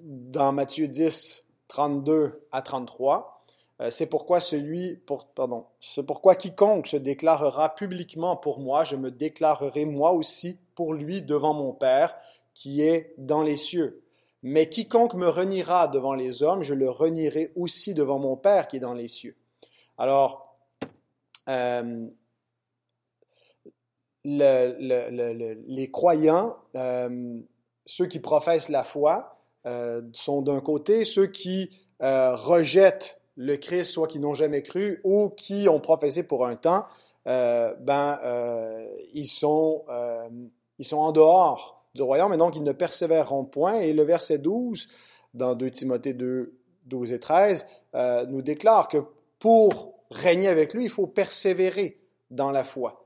dans 0.04 0.52
Matthieu 0.52 0.88
10, 0.88 1.46
32 1.68 2.48
à 2.52 2.62
33. 2.62 3.31
Euh, 3.82 3.90
c'est 3.90 4.06
pourquoi 4.06 4.40
quiconque 6.36 6.88
se 6.88 6.98
déclarera 6.98 7.74
publiquement 7.74 8.36
pour 8.36 8.60
moi, 8.60 8.84
je 8.84 8.96
me 8.96 9.10
déclarerai 9.10 9.86
moi 9.86 10.12
aussi 10.12 10.60
pour 10.76 10.94
lui 10.94 11.22
devant 11.24 11.54
mon 11.54 11.74
Père 11.74 12.16
qui 12.54 12.82
est 12.84 13.16
dans 13.18 13.42
les 13.42 13.56
cieux. 13.58 14.04
Mais 14.44 14.70
quiconque 14.70 15.16
me 15.16 15.28
reniera 15.28 15.88
devant 15.88 16.14
les 16.14 16.44
hommes, 16.44 16.64
je 16.64 16.74
le 16.74 16.90
renierai 16.90 17.52
aussi 17.56 17.94
devant 17.94 18.20
mon 18.20 18.36
Père 18.36 18.68
qui 18.68 18.78
est 18.78 18.82
dans 18.82 18.94
les 18.94 19.08
cieux. 19.08 19.36
Alors, 19.98 20.56
euh, 21.50 22.08
les 24.24 25.90
croyants, 25.92 26.58
euh, 26.76 27.40
ceux 27.86 28.06
qui 28.06 28.20
professent 28.20 28.70
la 28.70 28.84
foi, 28.84 29.38
sont 30.14 30.42
d'un 30.42 30.60
côté, 30.60 31.06
ceux 31.06 31.28
qui 31.28 31.70
rejettent 32.00 33.21
le 33.36 33.56
Christ, 33.58 33.92
soit 33.92 34.08
qui 34.08 34.20
n'ont 34.20 34.34
jamais 34.34 34.62
cru 34.62 35.02
ou 35.04 35.30
qui 35.30 35.68
ont 35.70 35.80
professé 35.80 36.24
pour 36.24 36.46
un 36.46 36.56
temps, 36.56 36.86
euh, 37.28 37.74
ben, 37.80 38.20
euh, 38.24 38.88
ils, 39.14 39.28
sont, 39.28 39.84
euh, 39.90 40.28
ils 40.80 40.86
sont 40.86 40.98
en 40.98 41.12
dehors 41.12 41.86
du 41.94 42.02
royaume 42.02 42.34
et 42.34 42.38
donc 42.38 42.56
ils 42.56 42.64
ne 42.64 42.72
persévéreront 42.72 43.46
point. 43.46 43.80
Et 43.80 43.94
le 43.94 44.04
verset 44.04 44.38
12, 44.38 44.88
dans 45.34 45.56
2 45.56 45.70
Timothée 45.72 46.14
2, 46.14 46.54
12 46.86 47.12
et 47.14 47.20
13, 47.20 47.66
nous 48.30 48.42
déclare 48.42 48.88
que 48.88 48.98
pour 49.40 49.94
régner 50.10 50.48
avec 50.48 50.74
lui, 50.74 50.86
il 50.86 50.90
faut 50.90 51.08
persévérer 51.08 52.00
dans 52.30 52.52
la 52.52 52.64
foi. 52.64 53.06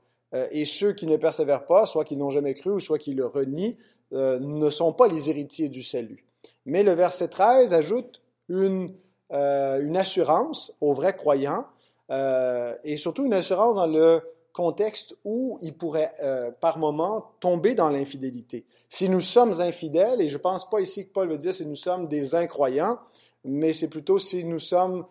et 0.50 0.64
ceux 0.64 0.92
qui 0.92 1.06
ne 1.06 1.16
persévèrent 1.16 1.66
pas, 1.66 1.86
soit 1.86 2.04
qui 2.04 2.16
n'ont 2.16 2.30
jamais 2.30 2.54
cru 2.54 2.70
ou 2.70 2.80
soit 2.80 2.98
qui 2.98 3.12
le 3.12 3.26
renient, 3.26 3.76
ne 4.12 4.70
sont 4.70 4.92
pas 4.92 5.08
les 5.08 5.30
héritiers 5.30 5.68
du 5.68 5.82
salut. 5.82 6.24
Mais 6.64 6.82
le 6.82 6.92
verset 6.92 7.28
13 7.28 7.74
ajoute 7.74 8.22
une 8.48 8.94
euh, 9.32 9.80
une 9.82 9.96
assurance 9.96 10.72
aux 10.80 10.92
vrais 10.92 11.16
croyants 11.16 11.66
euh, 12.10 12.74
et 12.84 12.96
surtout 12.96 13.24
une 13.24 13.34
assurance 13.34 13.74
dans 13.74 13.86
le 13.86 14.22
contexte 14.52 15.16
où 15.24 15.58
ils 15.62 15.74
pourraient 15.74 16.12
euh, 16.22 16.52
par 16.52 16.78
moment 16.78 17.32
tomber 17.40 17.74
dans 17.74 17.90
l'infidélité. 17.90 18.64
Si 18.88 19.08
nous 19.08 19.20
sommes 19.20 19.60
infidèles, 19.60 20.20
et 20.20 20.28
je 20.28 20.36
ne 20.36 20.42
pense 20.42 20.70
pas 20.70 20.80
ici 20.80 21.08
que 21.08 21.12
Paul 21.12 21.28
veut 21.28 21.38
dire 21.38 21.52
si 21.52 21.66
nous 21.66 21.74
sommes 21.74 22.06
des 22.06 22.36
incroyants, 22.36 22.98
mais 23.44 23.72
c'est 23.72 23.88
plutôt 23.88 24.18
si 24.18 24.44
nous 24.44 24.60
sommes 24.60 25.06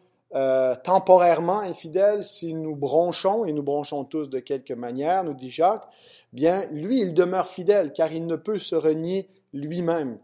temporairement 0.84 1.60
infidèles, 1.60 2.22
si 2.22 2.54
nous 2.54 2.76
bronchons, 2.76 3.46
et 3.46 3.54
nous 3.54 3.64
bronchons 3.64 4.04
tous 4.04 4.30
de 4.30 4.40
quelque 4.40 4.74
manière, 4.74 5.24
nous 5.24 5.34
dit 5.34 5.50
Jacques, 5.50 5.88
bien, 6.34 6.66
lui, 6.72 7.00
il 7.00 7.14
demeure 7.14 7.48
fidèle, 7.48 7.94
car 7.94 8.12
il 8.12 8.26
ne 8.26 8.36
peut 8.36 8.60
se 8.60 8.76
renier 8.76 9.30
lui-même. 9.54 10.18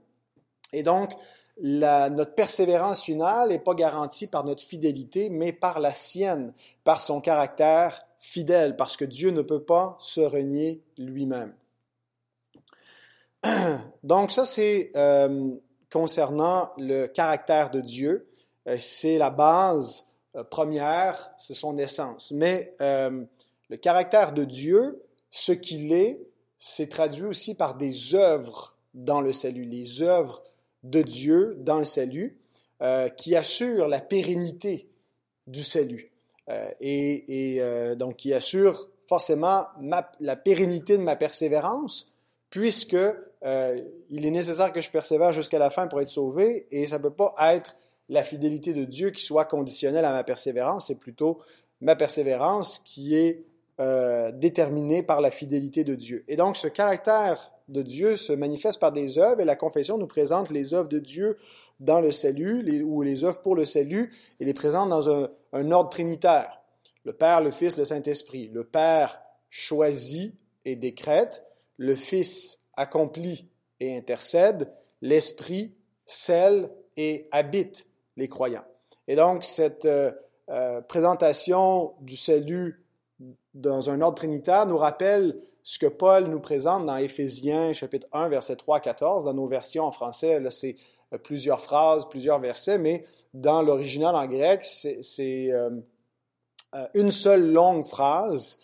Et 0.73 0.83
donc, 0.83 1.13
notre 1.59 2.33
persévérance 2.33 3.03
finale 3.03 3.49
n'est 3.49 3.59
pas 3.59 3.73
garantie 3.73 4.27
par 4.27 4.43
notre 4.43 4.63
fidélité, 4.63 5.29
mais 5.29 5.53
par 5.53 5.79
la 5.79 5.93
sienne, 5.93 6.53
par 6.83 7.01
son 7.01 7.21
caractère 7.21 8.05
fidèle, 8.19 8.75
parce 8.75 8.97
que 8.97 9.05
Dieu 9.05 9.31
ne 9.31 9.41
peut 9.41 9.63
pas 9.63 9.95
se 9.99 10.21
renier 10.21 10.81
lui-même. 10.97 11.53
Donc 14.03 14.31
ça, 14.31 14.45
c'est 14.45 14.91
euh, 14.95 15.51
concernant 15.91 16.69
le 16.77 17.07
caractère 17.07 17.71
de 17.71 17.81
Dieu. 17.81 18.27
Euh, 18.67 18.77
c'est 18.79 19.17
la 19.17 19.31
base 19.31 20.05
euh, 20.35 20.43
première, 20.43 21.31
c'est 21.37 21.55
son 21.55 21.77
essence. 21.77 22.31
Mais 22.31 22.73
le 22.79 23.77
caractère 23.77 24.33
de 24.33 24.43
Dieu, 24.43 25.01
ce 25.29 25.51
qu'il 25.51 25.93
est, 25.93 26.21
c'est 26.57 26.89
traduit 26.89 27.25
aussi 27.25 27.55
par 27.55 27.75
des 27.75 28.13
œuvres 28.15 28.75
dans 28.93 29.21
le 29.21 29.31
salut, 29.31 29.63
les 29.63 30.01
œuvres 30.01 30.43
de 30.83 31.01
Dieu 31.01 31.55
dans 31.59 31.77
le 31.77 31.85
salut, 31.85 32.37
qui 33.17 33.35
assurent 33.35 33.87
la 33.87 34.01
pérennité 34.01 34.89
du 35.45 35.63
salut. 35.63 36.11
et, 36.79 37.61
donc 37.95 38.15
qui 38.15 38.33
assurent 38.33 38.89
forcément 39.07 39.67
la 40.19 40.35
pérennité 40.35 40.97
de 40.97 41.03
ma 41.03 41.15
persévérance, 41.15 42.11
puisque 42.49 42.95
euh, 43.43 43.81
il 44.09 44.25
est 44.25 44.31
nécessaire 44.31 44.71
que 44.71 44.81
je 44.81 44.91
persévère 44.91 45.31
jusqu'à 45.31 45.57
la 45.57 45.71
fin 45.71 45.87
pour 45.87 45.99
être 46.01 46.09
sauvé, 46.09 46.67
et 46.69 46.85
ça 46.85 46.97
ne 46.97 47.03
peut 47.03 47.13
pas 47.13 47.33
être 47.55 47.75
la 48.09 48.23
fidélité 48.23 48.73
de 48.73 48.83
Dieu 48.83 49.09
qui 49.09 49.23
soit 49.23 49.45
conditionnelle 49.45 50.05
à 50.05 50.11
ma 50.11 50.23
persévérance, 50.23 50.87
c'est 50.87 50.95
plutôt 50.95 51.39
ma 51.79 51.95
persévérance 51.95 52.79
qui 52.79 53.15
est 53.15 53.43
euh, 53.81 54.31
déterminée 54.31 55.01
par 55.01 55.21
la 55.21 55.31
fidélité 55.31 55.83
de 55.83 55.95
Dieu. 55.95 56.23
Et 56.27 56.35
donc 56.35 56.55
ce 56.55 56.67
caractère 56.67 57.51
de 57.67 57.81
Dieu 57.81 58.15
se 58.15 58.31
manifeste 58.31 58.79
par 58.79 58.91
des 58.91 59.17
œuvres, 59.17 59.41
et 59.41 59.45
la 59.45 59.55
confession 59.55 59.97
nous 59.97 60.05
présente 60.05 60.51
les 60.51 60.75
œuvres 60.75 60.87
de 60.87 60.99
Dieu 60.99 61.37
dans 61.79 61.99
le 61.99 62.11
salut, 62.11 62.83
ou 62.83 63.01
les 63.01 63.25
œuvres 63.25 63.41
pour 63.41 63.55
le 63.55 63.65
salut, 63.65 64.13
et 64.39 64.45
les 64.45 64.53
présente 64.53 64.89
dans 64.89 65.09
un, 65.09 65.29
un 65.53 65.71
ordre 65.71 65.89
trinitaire. 65.89 66.61
Le 67.05 67.13
Père, 67.13 67.41
le 67.41 67.49
Fils, 67.49 67.75
le 67.75 67.83
Saint-Esprit. 67.83 68.49
Le 68.53 68.63
Père 68.63 69.19
choisit 69.49 70.35
et 70.63 70.75
décrète, 70.75 71.43
le 71.77 71.95
Fils 71.95 72.59
accomplit 72.75 73.49
et 73.79 73.97
intercède, 73.97 74.71
l'Esprit 75.01 75.73
scelle 76.05 76.69
et 76.97 77.27
habite 77.31 77.87
les 78.15 78.27
croyants. 78.27 78.65
Et 79.07 79.15
donc, 79.15 79.43
cette 79.43 79.85
euh, 79.85 80.11
euh, 80.49 80.81
présentation 80.81 81.93
du 82.01 82.15
salut 82.15 82.85
dans 83.53 83.89
un 83.89 84.01
ordre 84.01 84.17
trinitaire 84.17 84.65
nous 84.65 84.77
rappelle 84.77 85.37
ce 85.63 85.77
que 85.77 85.87
Paul 85.87 86.25
nous 86.25 86.39
présente 86.39 86.85
dans 86.85 86.97
Éphésiens 86.97 87.73
chapitre 87.73 88.07
1, 88.13 88.29
verset 88.29 88.55
3 88.55 88.77
à 88.77 88.79
14. 88.79 89.25
Dans 89.25 89.33
nos 89.33 89.45
versions 89.45 89.85
en 89.85 89.91
français, 89.91 90.41
c'est 90.49 90.75
euh, 91.13 91.17
plusieurs 91.17 91.61
phrases, 91.61 92.07
plusieurs 92.09 92.39
versets, 92.39 92.77
mais 92.77 93.03
dans 93.33 93.61
l'original 93.61 94.15
en 94.15 94.27
grec, 94.27 94.63
c'est 94.63 95.51
une 96.93 97.11
seule 97.11 97.51
longue 97.51 97.83
phrase 97.83 98.57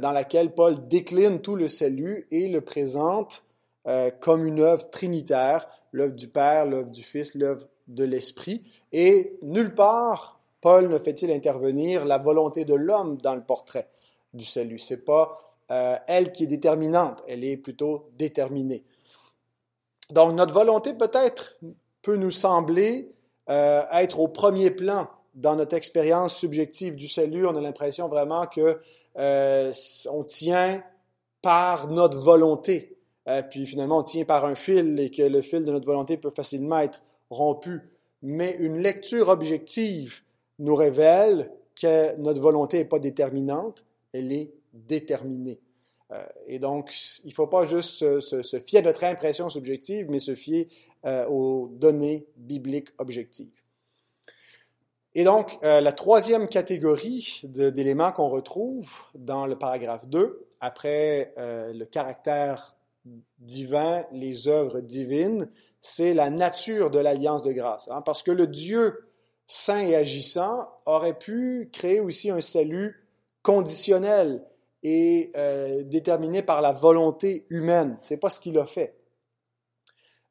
dans 0.00 0.10
laquelle 0.10 0.52
Paul 0.52 0.88
décline 0.88 1.40
tout 1.40 1.54
le 1.54 1.68
salut 1.68 2.26
et 2.30 2.48
le 2.48 2.60
présente 2.60 3.44
euh, 3.88 4.10
comme 4.20 4.46
une 4.46 4.60
œuvre 4.60 4.88
trinitaire, 4.90 5.68
l'œuvre 5.90 6.14
du 6.14 6.28
Père, 6.28 6.66
l'œuvre 6.66 6.90
du 6.90 7.02
Fils, 7.02 7.34
l'œuvre 7.34 7.66
de 7.88 8.04
l'Esprit. 8.04 8.62
Et 8.92 9.36
nulle 9.42 9.74
part, 9.74 10.40
Paul 10.60 10.88
ne 10.88 10.98
fait-il 10.98 11.32
intervenir 11.32 12.04
la 12.04 12.18
volonté 12.18 12.64
de 12.64 12.74
l'homme 12.74 13.18
dans 13.18 13.34
le 13.34 13.42
portrait 13.42 13.88
du 14.34 14.44
salut. 14.44 14.78
C'est 14.78 15.04
pas 15.04 15.36
euh, 15.70 15.96
elle 16.06 16.32
qui 16.32 16.44
est 16.44 16.48
déterminante, 16.48 17.22
elle 17.28 17.44
est 17.44 17.56
plutôt 17.56 18.10
déterminée. 18.18 18.84
Donc 20.10 20.34
notre 20.34 20.52
volonté 20.52 20.94
peut-être 20.94 21.58
peut 22.02 22.16
nous 22.16 22.30
sembler 22.30 23.12
euh, 23.48 23.82
être 23.92 24.20
au 24.20 24.28
premier 24.28 24.70
plan 24.70 25.08
dans 25.34 25.56
notre 25.56 25.74
expérience 25.74 26.36
subjective 26.36 26.96
du 26.96 27.08
salut. 27.08 27.46
On 27.46 27.56
a 27.56 27.60
l'impression 27.60 28.08
vraiment 28.08 28.46
que 28.46 28.78
on 29.14 30.24
tient 30.24 30.82
par 31.42 31.88
notre 31.88 32.18
volonté 32.18 32.92
euh, 33.28 33.42
puis 33.42 33.66
finalement 33.66 33.98
on 33.98 34.02
tient 34.02 34.24
par 34.24 34.44
un 34.44 34.54
fil 34.54 34.98
et 34.98 35.10
que 35.10 35.22
le 35.22 35.42
fil 35.42 35.64
de 35.64 35.72
notre 35.72 35.86
volonté 35.86 36.16
peut 36.16 36.30
facilement 36.30 36.78
être 36.78 37.02
rompu. 37.30 37.80
Mais 38.22 38.56
une 38.58 38.78
lecture 38.78 39.28
objective 39.28 40.22
nous 40.58 40.74
révèle 40.74 41.50
que 41.80 42.16
notre 42.16 42.40
volonté 42.40 42.78
n'est 42.78 42.84
pas 42.84 42.98
déterminante, 42.98 43.84
elle 44.12 44.32
est 44.32 44.52
déterminée. 44.72 45.60
Euh, 46.10 46.24
et 46.46 46.58
donc, 46.58 46.92
il 47.24 47.28
ne 47.28 47.34
faut 47.34 47.46
pas 47.46 47.66
juste 47.66 48.20
se, 48.20 48.58
fier 48.58 48.80
à 48.80 48.82
notre 48.82 49.04
impression 49.04 49.48
subjective, 49.48 50.06
mais 50.10 50.18
se 50.18 50.34
fier 50.34 50.68
euh, 51.04 51.26
aux 51.26 51.68
données 51.72 52.26
bibliques 52.36 52.90
objectives. 52.98 53.50
Et 55.14 55.24
donc, 55.24 55.58
la 55.60 55.92
troisième 55.92 56.48
catégorie 56.48 57.42
d'éléments 57.44 58.12
qu'on 58.12 58.30
retrouve 58.30 58.90
dans 59.14 59.46
le 59.46 59.58
paragraphe 59.58 60.08
2, 60.08 60.46
après 60.58 61.34
le 61.36 61.84
caractère 61.84 62.74
divin, 63.38 64.06
les 64.12 64.48
œuvres 64.48 64.80
divines, 64.80 65.50
c'est 65.80 66.14
la 66.14 66.30
nature 66.30 66.90
de 66.90 67.00
l'alliance 67.00 67.42
de 67.42 67.52
grâce. 67.52 67.88
Hein, 67.90 68.02
parce 68.02 68.22
que 68.22 68.30
le 68.30 68.46
Dieu 68.46 69.08
saint 69.46 69.80
et 69.80 69.96
agissant 69.96 70.68
aurait 70.86 71.18
pu 71.18 71.68
créer 71.72 72.00
aussi 72.00 72.30
un 72.30 72.40
salut 72.40 73.01
conditionnel 73.42 74.42
et 74.82 75.30
euh, 75.36 75.82
déterminé 75.84 76.42
par 76.42 76.60
la 76.60 76.72
volonté 76.72 77.46
humaine. 77.50 77.96
C'est 78.00 78.16
pas 78.16 78.30
ce 78.30 78.40
qu'il 78.40 78.58
a 78.58 78.66
fait. 78.66 78.94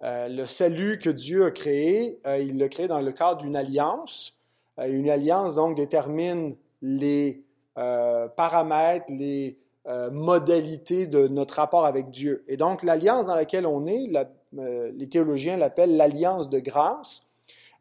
Euh, 0.03 0.27
le 0.27 0.47
salut 0.47 0.97
que 0.97 1.09
Dieu 1.09 1.45
a 1.45 1.51
créé, 1.51 2.19
euh, 2.25 2.39
il 2.39 2.57
l'a 2.57 2.69
créé 2.69 2.87
dans 2.87 3.01
le 3.01 3.11
cadre 3.11 3.41
d'une 3.41 3.55
alliance. 3.55 4.37
une 4.77 5.09
alliance 5.09 5.55
donc 5.55 5.75
détermine 5.75 6.55
les 6.81 7.43
paramètres, 7.75 9.05
les 9.09 9.57
euh, 9.87 10.09
modalité 10.11 11.07
de 11.07 11.27
notre 11.27 11.55
rapport 11.55 11.85
avec 11.85 12.09
Dieu. 12.09 12.43
Et 12.47 12.57
donc, 12.57 12.83
l'alliance 12.83 13.27
dans 13.27 13.35
laquelle 13.35 13.65
on 13.65 13.85
est, 13.85 14.09
les 14.53 15.09
théologiens 15.09 15.57
l'appellent 15.57 15.97
l'alliance 15.97 16.49
de 16.49 16.59
grâce, 16.59 17.27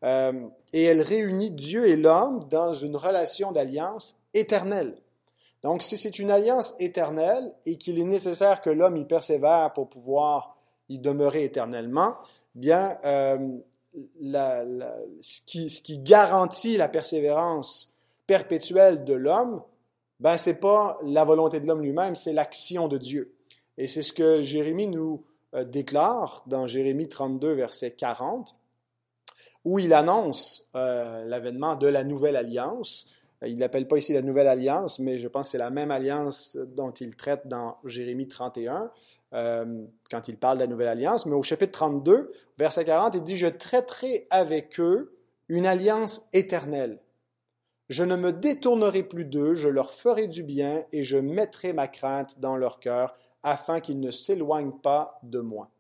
et 0.03 0.85
elle 0.85 1.03
réunit 1.03 1.51
Dieu 1.51 1.87
et 1.87 1.97
l'homme 1.97 2.47
dans 2.51 2.73
une 2.73 2.97
relation 2.97 3.53
d'alliance 3.53 4.17
éternelle. 4.35 4.95
Donc, 5.63 5.83
si 5.83 5.97
c'est 5.97 6.19
une 6.19 6.31
alliance 6.31 6.75
éternelle 6.79 7.53
et 7.67 7.77
qu'il 7.77 7.99
est 7.99 8.05
nécessaire 8.05 8.61
que 8.61 8.71
l'homme 8.71 8.97
y 8.97 9.05
persévère 9.05 9.73
pour 9.73 9.91
pouvoir 9.91 10.57
y 10.89 10.99
demeurer 10.99 11.45
éternellement, 11.45 12.15
bien, 12.55 12.97
ce, 13.03 15.41
qui, 15.47 15.69
ce 15.69 15.83
qui 15.83 15.99
garantit 15.99 16.77
la 16.77 16.89
persévérance 16.89 17.95
perpétuelle 18.27 19.05
de 19.05 19.15
l'homme, 19.15 19.63
ben 20.21 20.37
c'est 20.37 20.55
pas 20.55 20.99
la 21.03 21.25
volonté 21.25 21.61
de 21.61 21.67
l'homme 21.67 21.83
lui-même, 21.83 22.15
c'est 22.15 22.33
l'action 22.33 22.89
de 22.89 22.99
Dieu. 22.99 23.35
Et 23.79 23.89
c'est 23.89 24.03
ce 24.03 24.13
que 24.13 24.43
Jérémie 24.43 24.87
nous 24.87 25.25
euh, 25.55 25.65
déclare 25.65 26.45
dans 26.47 26.67
Jérémie 26.67 27.09
32, 27.09 27.55
verset 27.55 27.93
40, 27.93 28.55
où 29.65 29.79
il 29.79 29.95
annonce 29.95 30.69
euh, 30.77 31.25
l'avènement 31.25 31.75
de 31.75 31.89
la 31.89 32.05
nouvelle 32.05 32.37
alliance. 32.37 33.09
Il 33.47 33.59
l'appelle 33.59 33.89
pas 33.89 33.97
ici 33.97 34.13
la 34.13 34.23
nouvelle 34.23 34.49
alliance, 34.49 34.99
mais 34.99 35.17
je 35.17 35.29
pense 35.29 35.47
que 35.47 35.53
c'est 35.53 35.59
la 35.59 35.71
même 35.71 35.91
alliance 35.91 36.57
dont 36.57 36.91
il 36.91 37.17
traite 37.17 37.47
dans 37.47 37.79
Jérémie 37.85 38.29
31, 38.29 38.91
euh, 39.33 39.85
quand 40.11 40.29
il 40.29 40.37
parle 40.37 40.59
de 40.59 40.65
la 40.65 40.67
nouvelle 40.67 40.89
alliance. 40.89 41.25
Mais 41.25 41.35
au 41.35 41.43
chapitre 41.43 41.73
32, 41.73 42.33
verset 42.59 42.85
40, 42.85 43.15
il 43.15 43.23
dit, 43.23 43.37
Je 43.39 43.47
traiterai 43.47 44.27
avec 44.31 44.79
eux 44.79 45.17
une 45.49 45.67
alliance 45.67 46.23
éternelle 46.33 47.01
je 47.91 48.05
ne 48.05 48.15
me 48.15 48.33
détournerai 48.33 49.03
plus 49.03 49.25
d'eux, 49.25 49.55
je 49.55 49.69
leur 49.69 49.93
ferai 49.93 50.29
du 50.29 50.45
bien 50.45 50.85
et 50.93 51.03
je 51.03 51.19
mettrai 51.19 51.73
ma 51.73 51.89
crainte 51.89 52.39
dans 52.39 52.57
leur 52.57 52.79
cœur 52.79 53.17
afin 53.43 53.81
qu'ils 53.81 53.99
ne 53.99 54.13
s'éloignent 54.13 54.79
pas 54.81 55.19
de 55.25 55.41
moi. 55.41 55.71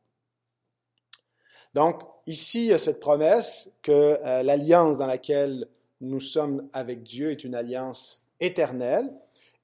Donc, 1.72 2.02
ici, 2.26 2.64
il 2.64 2.70
y 2.70 2.72
a 2.72 2.78
cette 2.78 2.98
promesse 2.98 3.70
que 3.80 3.92
euh, 3.92 4.42
l'alliance 4.42 4.98
dans 4.98 5.06
laquelle 5.06 5.68
nous 6.00 6.20
sommes 6.20 6.68
avec 6.72 7.02
Dieu 7.02 7.30
est 7.30 7.44
une 7.44 7.54
alliance 7.54 8.20
éternelle 8.40 9.12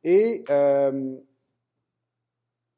et 0.05 0.45
euh, 0.51 1.17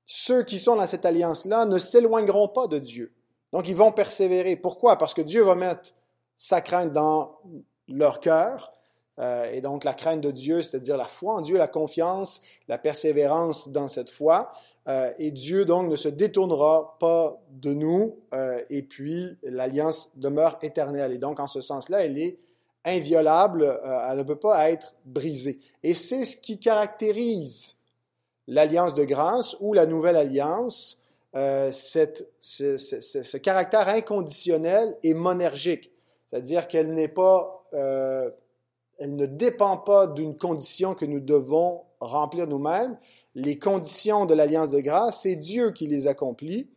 ceux 0.07 0.43
qui 0.45 0.59
sont 0.59 0.77
dans 0.77 0.87
cette 0.87 1.05
alliance-là 1.05 1.67
ne 1.67 1.79
s'éloigneront 1.79 2.49
pas 2.49 2.67
de 2.67 2.79
Dieu. 2.79 3.13
Donc, 3.53 3.69
ils 3.69 3.77
vont 3.77 3.93
persévérer. 3.93 4.57
Pourquoi? 4.57 4.97
Parce 4.97 5.13
que 5.13 5.23
Dieu 5.23 5.43
va 5.43 5.55
mettre 5.55 5.95
sa 6.37 6.61
crainte 6.61 6.93
dans 6.93 7.39
leur 7.89 8.21
cœur 8.21 8.73
euh, 9.19 9.51
et 9.51 9.61
donc 9.61 9.85
la 9.85 9.95
crainte 9.95 10.21
de 10.21 10.31
Dieu, 10.31 10.63
c'est-à-dire 10.63 10.97
la 10.97 11.05
foi 11.05 11.35
en 11.35 11.41
Dieu, 11.41 11.59
la 11.59 11.69
confiance, 11.69 12.41
la 12.69 12.79
persévérance 12.79 13.69
dans 13.69 13.89
cette 13.89 14.11
foi. 14.11 14.53
Euh, 14.87 15.13
et 15.19 15.31
Dieu 15.31 15.65
donc 15.65 15.91
ne 15.91 15.97
se 15.97 16.09
détournera 16.09 16.97
pas 17.01 17.43
de 17.51 17.75
nous. 17.75 18.21
Et 18.71 18.83
puis 18.83 19.37
l'alliance 19.43 20.11
demeure 20.17 20.59
éternelle. 20.63 21.13
Et 21.13 21.19
donc 21.19 21.41
en 21.41 21.47
ce 21.47 21.61
sens-là, 21.61 22.05
elle 22.05 22.19
est 22.19 22.39
inviolable. 22.89 23.81
elle 24.09 24.19
ne 24.19 24.23
peut 24.23 24.39
pas 24.39 24.71
être 24.71 24.95
brisée. 25.05 25.61
Et 25.83 25.95
c'est 25.95 26.25
ce 26.25 26.37
qui 26.37 26.59
caractérise 26.59 27.77
l'alliance 28.47 28.95
de 28.95 29.05
grâce 29.05 29.57
ou 29.61 29.75
la 29.75 29.87
nouvelle 29.87 30.17
alliance. 30.17 30.99
Cette, 31.71 32.29
ce, 32.41 33.37
caractère 33.37 33.89
inconditionnel 33.89 34.97
et 35.05 35.15
monergique. 35.15 35.93
c'est-à-dire 36.27 36.67
qu'elle 36.67 36.93
n'est 36.93 37.09
pas, 37.09 37.65
euh, 37.75 38.31
elle 38.99 39.15
ne 39.15 39.27
dépend 39.27 39.77
pas 39.77 40.07
d'une 40.07 40.37
condition 40.37 40.95
que 40.95 41.05
nous 41.05 41.21
devons 41.21 41.83
remplir 42.01 42.47
nous-mêmes. 42.47 42.99
Les 43.35 43.59
conditions 43.59 44.27
de 44.27 44.35
l'alliance 44.35 44.71
de 44.71 44.81
grâce, 44.81 45.23
c'est 45.23 45.37
Dieu 45.37 45.71
qui 45.71 45.87
les 45.87 46.09
accomplit. 46.09 46.69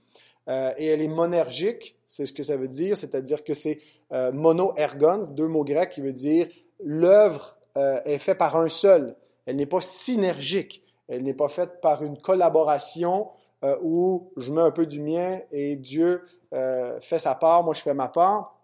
Euh, 0.47 0.73
et 0.77 0.87
elle 0.87 1.01
est 1.01 1.07
monergique, 1.07 1.95
c'est 2.11 2.25
ce 2.25 2.33
que 2.33 2.43
ça 2.43 2.57
veut 2.57 2.67
dire, 2.67 2.97
c'est-à-dire 2.97 3.41
que 3.41 3.53
c'est 3.53 3.79
euh, 4.11 4.33
mono-ergon, 4.33 5.21
deux 5.29 5.47
mots 5.47 5.63
grecs 5.63 5.91
qui 5.91 6.01
veut 6.01 6.11
dire 6.11 6.45
l'œuvre 6.83 7.57
euh, 7.77 8.01
est 8.03 8.17
faite 8.17 8.37
par 8.37 8.57
un 8.57 8.67
seul. 8.67 9.15
Elle 9.45 9.55
n'est 9.55 9.65
pas 9.65 9.79
synergique. 9.79 10.83
Elle 11.07 11.23
n'est 11.23 11.33
pas 11.33 11.47
faite 11.47 11.79
par 11.79 12.03
une 12.03 12.17
collaboration 12.17 13.29
où 13.83 14.31
je 14.37 14.51
mets 14.51 14.61
un 14.61 14.71
peu 14.71 14.87
du 14.87 14.99
mien 14.99 15.39
et 15.51 15.75
Dieu 15.75 16.23
fait 16.51 17.19
sa 17.19 17.35
part, 17.35 17.63
moi 17.63 17.75
je 17.75 17.81
fais 17.81 17.93
ma 17.93 18.07
part. 18.07 18.57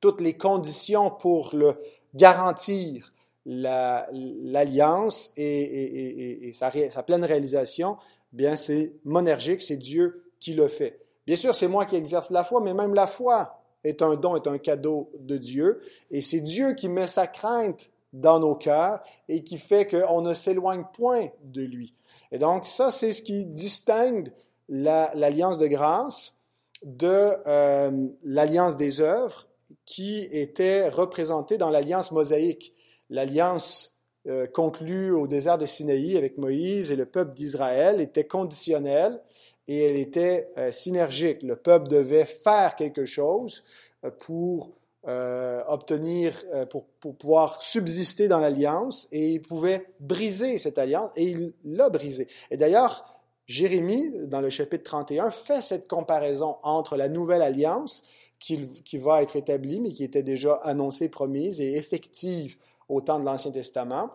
Toutes 0.00 0.20
les 0.20 0.36
conditions 0.36 1.10
pour 1.10 1.50
le 1.54 1.74
garantir 2.14 3.12
l'alliance 3.46 5.32
et, 5.36 6.50
sa, 6.52 6.70
sa, 6.90 7.02
pleine 7.02 7.24
réalisation, 7.24 7.96
bien 8.32 8.56
c'est 8.56 8.92
monergique, 9.04 9.62
c'est 9.62 9.78
Dieu 9.78 10.24
qui 10.40 10.52
le 10.52 10.68
fait. 10.68 11.07
Bien 11.28 11.36
sûr, 11.36 11.54
c'est 11.54 11.68
moi 11.68 11.84
qui 11.84 11.94
exerce 11.94 12.30
la 12.30 12.42
foi, 12.42 12.62
mais 12.62 12.72
même 12.72 12.94
la 12.94 13.06
foi 13.06 13.60
est 13.84 14.00
un 14.00 14.16
don, 14.16 14.34
est 14.34 14.46
un 14.46 14.56
cadeau 14.56 15.10
de 15.18 15.36
Dieu. 15.36 15.82
Et 16.10 16.22
c'est 16.22 16.40
Dieu 16.40 16.72
qui 16.72 16.88
met 16.88 17.06
sa 17.06 17.26
crainte 17.26 17.90
dans 18.14 18.40
nos 18.40 18.54
cœurs 18.54 19.02
et 19.28 19.44
qui 19.44 19.58
fait 19.58 19.86
qu'on 19.86 20.22
ne 20.22 20.32
s'éloigne 20.32 20.84
point 20.90 21.28
de 21.44 21.60
lui. 21.60 21.94
Et 22.32 22.38
donc, 22.38 22.66
ça, 22.66 22.90
c'est 22.90 23.12
ce 23.12 23.20
qui 23.20 23.44
distingue 23.44 24.32
l'alliance 24.70 25.58
de 25.58 25.66
grâce 25.66 26.34
de 26.82 27.34
euh, 27.46 28.08
l'alliance 28.24 28.78
des 28.78 29.02
œuvres 29.02 29.48
qui 29.84 30.26
était 30.32 30.88
représentée 30.88 31.58
dans 31.58 31.68
l'alliance 31.68 32.10
mosaïque. 32.10 32.72
L'alliance 33.10 33.98
euh, 34.28 34.46
conclue 34.46 35.10
au 35.10 35.26
désert 35.26 35.58
de 35.58 35.66
Sinaï 35.66 36.16
avec 36.16 36.38
Moïse 36.38 36.90
et 36.90 36.96
le 36.96 37.04
peuple 37.04 37.34
d'Israël 37.34 38.00
était 38.00 38.26
conditionnelle 38.26 39.20
et 39.68 39.84
elle 39.84 39.96
était 39.96 40.48
euh, 40.56 40.72
synergique. 40.72 41.42
Le 41.42 41.54
peuple 41.54 41.88
devait 41.88 42.24
faire 42.24 42.74
quelque 42.74 43.04
chose 43.04 43.62
euh, 44.04 44.10
pour 44.10 44.72
euh, 45.06 45.62
obtenir, 45.68 46.44
pour, 46.70 46.86
pouvoir 46.86 47.62
subsister 47.62 48.26
dans 48.26 48.40
l'alliance 48.40 49.08
et 49.12 49.28
il 49.28 49.40
pouvait 49.40 49.86
briser 50.00 50.58
cette 50.58 50.76
alliance 50.76 51.10
et 51.14 51.24
il 51.24 51.52
l'a 51.64 51.88
brisée. 51.88 52.26
Et 52.50 52.56
d'ailleurs, 52.56 53.22
Jérémie, 53.46 54.10
dans 54.26 54.40
le 54.40 54.50
chapitre 54.50 54.84
31, 54.84 55.30
fait 55.30 55.62
cette 55.62 55.86
comparaison 55.86 56.56
entre 56.62 56.96
la 56.96 57.08
nouvelle 57.08 57.42
alliance 57.42 58.02
qui, 58.38 58.68
qui 58.82 58.98
va 58.98 59.22
être 59.22 59.36
établie, 59.36 59.80
mais 59.80 59.92
qui 59.92 60.04
était 60.04 60.22
déjà 60.22 60.54
annoncée, 60.62 61.08
promise 61.08 61.60
et 61.60 61.76
effective 61.76 62.56
au 62.88 63.00
temps 63.00 63.18
de 63.18 63.24
l'Ancien 63.24 63.52
Testament, 63.52 64.10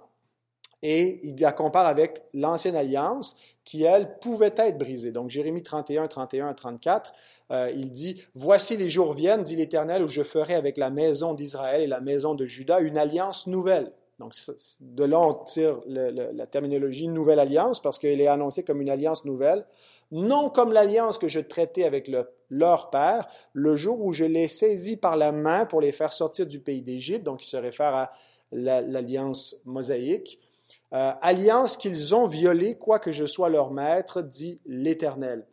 et 0.83 1.21
il 1.23 1.39
la 1.39 1.53
compare 1.53 1.87
avec 1.87 2.23
l'ancienne 2.33 2.75
alliance 2.75 3.35
qui, 3.63 3.83
elle, 3.83 4.19
pouvait 4.19 4.53
être 4.57 4.77
brisée. 4.77 5.11
Donc 5.11 5.29
Jérémie 5.29 5.63
31, 5.63 6.07
31 6.07 6.49
à 6.49 6.53
34, 6.53 7.13
euh, 7.51 7.71
il 7.73 7.91
dit, 7.91 8.21
Voici 8.35 8.75
les 8.75 8.89
jours 8.89 9.13
viennent, 9.13 9.43
dit 9.43 9.55
l'Éternel, 9.55 10.03
où 10.03 10.09
je 10.09 10.23
ferai 10.23 10.55
avec 10.55 10.77
la 10.77 10.89
maison 10.89 11.33
d'Israël 11.33 11.81
et 11.81 11.87
la 11.87 12.01
maison 12.01 12.35
de 12.35 12.45
Juda 12.45 12.81
une 12.81 12.97
alliance 12.97 13.47
nouvelle. 13.47 13.93
Donc 14.19 14.33
de 14.81 15.03
là, 15.05 15.19
on 15.19 15.33
tire 15.33 15.79
la 15.87 16.45
terminologie 16.45 17.07
nouvelle 17.07 17.39
alliance 17.39 17.81
parce 17.81 17.97
qu'elle 17.97 18.21
est 18.21 18.27
annoncée 18.27 18.63
comme 18.63 18.81
une 18.81 18.89
alliance 18.89 19.25
nouvelle, 19.25 19.65
non 20.11 20.49
comme 20.49 20.71
l'alliance 20.71 21.17
que 21.17 21.27
je 21.27 21.39
traitais 21.39 21.83
avec 21.83 22.11
leur 22.49 22.89
père 22.89 23.27
le 23.53 23.75
jour 23.75 23.99
où 24.01 24.13
je 24.13 24.25
les 24.25 24.47
saisis 24.47 24.97
par 24.97 25.17
la 25.17 25.31
main 25.31 25.65
pour 25.65 25.81
les 25.81 25.91
faire 25.91 26.13
sortir 26.13 26.45
du 26.45 26.59
pays 26.59 26.81
d'Égypte. 26.81 27.23
Donc 27.23 27.43
il 27.43 27.47
se 27.47 27.57
réfère 27.57 27.95
à 27.95 28.11
l'alliance 28.51 29.55
mosaïque. 29.65 30.39
Euh, 30.93 31.11
alliance 31.21 31.75
qu'ils 31.75 32.13
ont 32.13 32.27
violée, 32.27 32.75
quoique 32.75 33.11
je 33.11 33.25
sois 33.25 33.49
leur 33.49 33.71
maître, 33.71 34.21
dit 34.21 34.59
l'Éternel. 34.65 35.45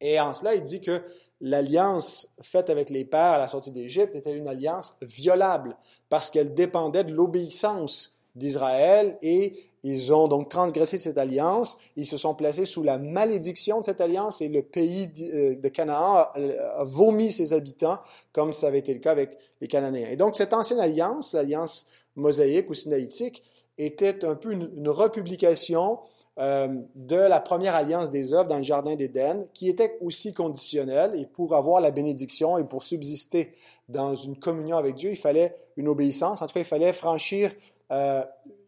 Et 0.00 0.18
en 0.18 0.32
cela, 0.32 0.54
il 0.54 0.62
dit 0.62 0.80
que 0.80 1.02
l'alliance 1.40 2.28
faite 2.42 2.68
avec 2.68 2.90
les 2.90 3.04
pères 3.04 3.32
à 3.32 3.38
la 3.38 3.46
sortie 3.46 3.70
d'Égypte 3.70 4.16
était 4.16 4.36
une 4.36 4.48
alliance 4.48 4.96
violable, 5.02 5.76
parce 6.08 6.30
qu'elle 6.30 6.54
dépendait 6.54 7.04
de 7.04 7.14
l'obéissance 7.14 8.18
d'Israël 8.34 9.16
et 9.22 9.68
ils 9.84 10.12
ont 10.12 10.26
donc 10.26 10.48
transgressé 10.48 10.98
cette 10.98 11.18
alliance, 11.18 11.78
ils 11.94 12.06
se 12.06 12.16
sont 12.16 12.34
placés 12.34 12.64
sous 12.64 12.82
la 12.82 12.98
malédiction 12.98 13.78
de 13.78 13.84
cette 13.84 14.00
alliance 14.00 14.40
et 14.40 14.48
le 14.48 14.62
pays 14.62 15.08
euh, 15.20 15.54
de 15.54 15.68
Canaan 15.68 16.26
a 16.34 16.84
vomi 16.84 17.30
ses 17.30 17.52
habitants, 17.52 18.00
comme 18.32 18.52
ça 18.52 18.66
avait 18.66 18.80
été 18.80 18.92
le 18.92 18.98
cas 18.98 19.12
avec 19.12 19.36
les 19.60 19.68
Cananéens. 19.68 20.08
Et 20.10 20.16
donc 20.16 20.36
cette 20.36 20.52
ancienne 20.52 20.80
alliance, 20.80 21.32
l'alliance 21.32 21.86
mosaïque 22.16 22.68
ou 22.70 22.74
sinaïtique, 22.74 23.44
était 23.78 24.24
un 24.24 24.34
peu 24.34 24.52
une, 24.52 24.88
republication 24.88 25.98
euh, 26.38 26.68
de 26.94 27.16
la 27.16 27.40
première 27.40 27.74
alliance 27.74 28.10
des 28.10 28.34
œuvres 28.34 28.48
dans 28.48 28.58
le 28.58 28.62
Jardin 28.62 28.94
d'Éden, 28.94 29.46
qui 29.54 29.68
était 29.68 29.96
aussi 30.00 30.34
conditionnelle, 30.34 31.14
et 31.16 31.26
pour 31.26 31.54
avoir 31.54 31.80
la 31.80 31.90
bénédiction 31.90 32.58
et 32.58 32.64
pour 32.64 32.82
subsister 32.82 33.54
dans 33.88 34.14
une 34.14 34.38
communion 34.38 34.76
avec 34.76 34.94
Dieu, 34.94 35.10
il 35.10 35.16
fallait 35.16 35.56
une 35.76 35.88
obéissance, 35.88 36.42
en 36.42 36.46
tout 36.46 36.54
cas, 36.54 36.60
il 36.60 36.66
fallait 36.66 36.92
franchir 36.92 37.52
euh, 37.90 38.22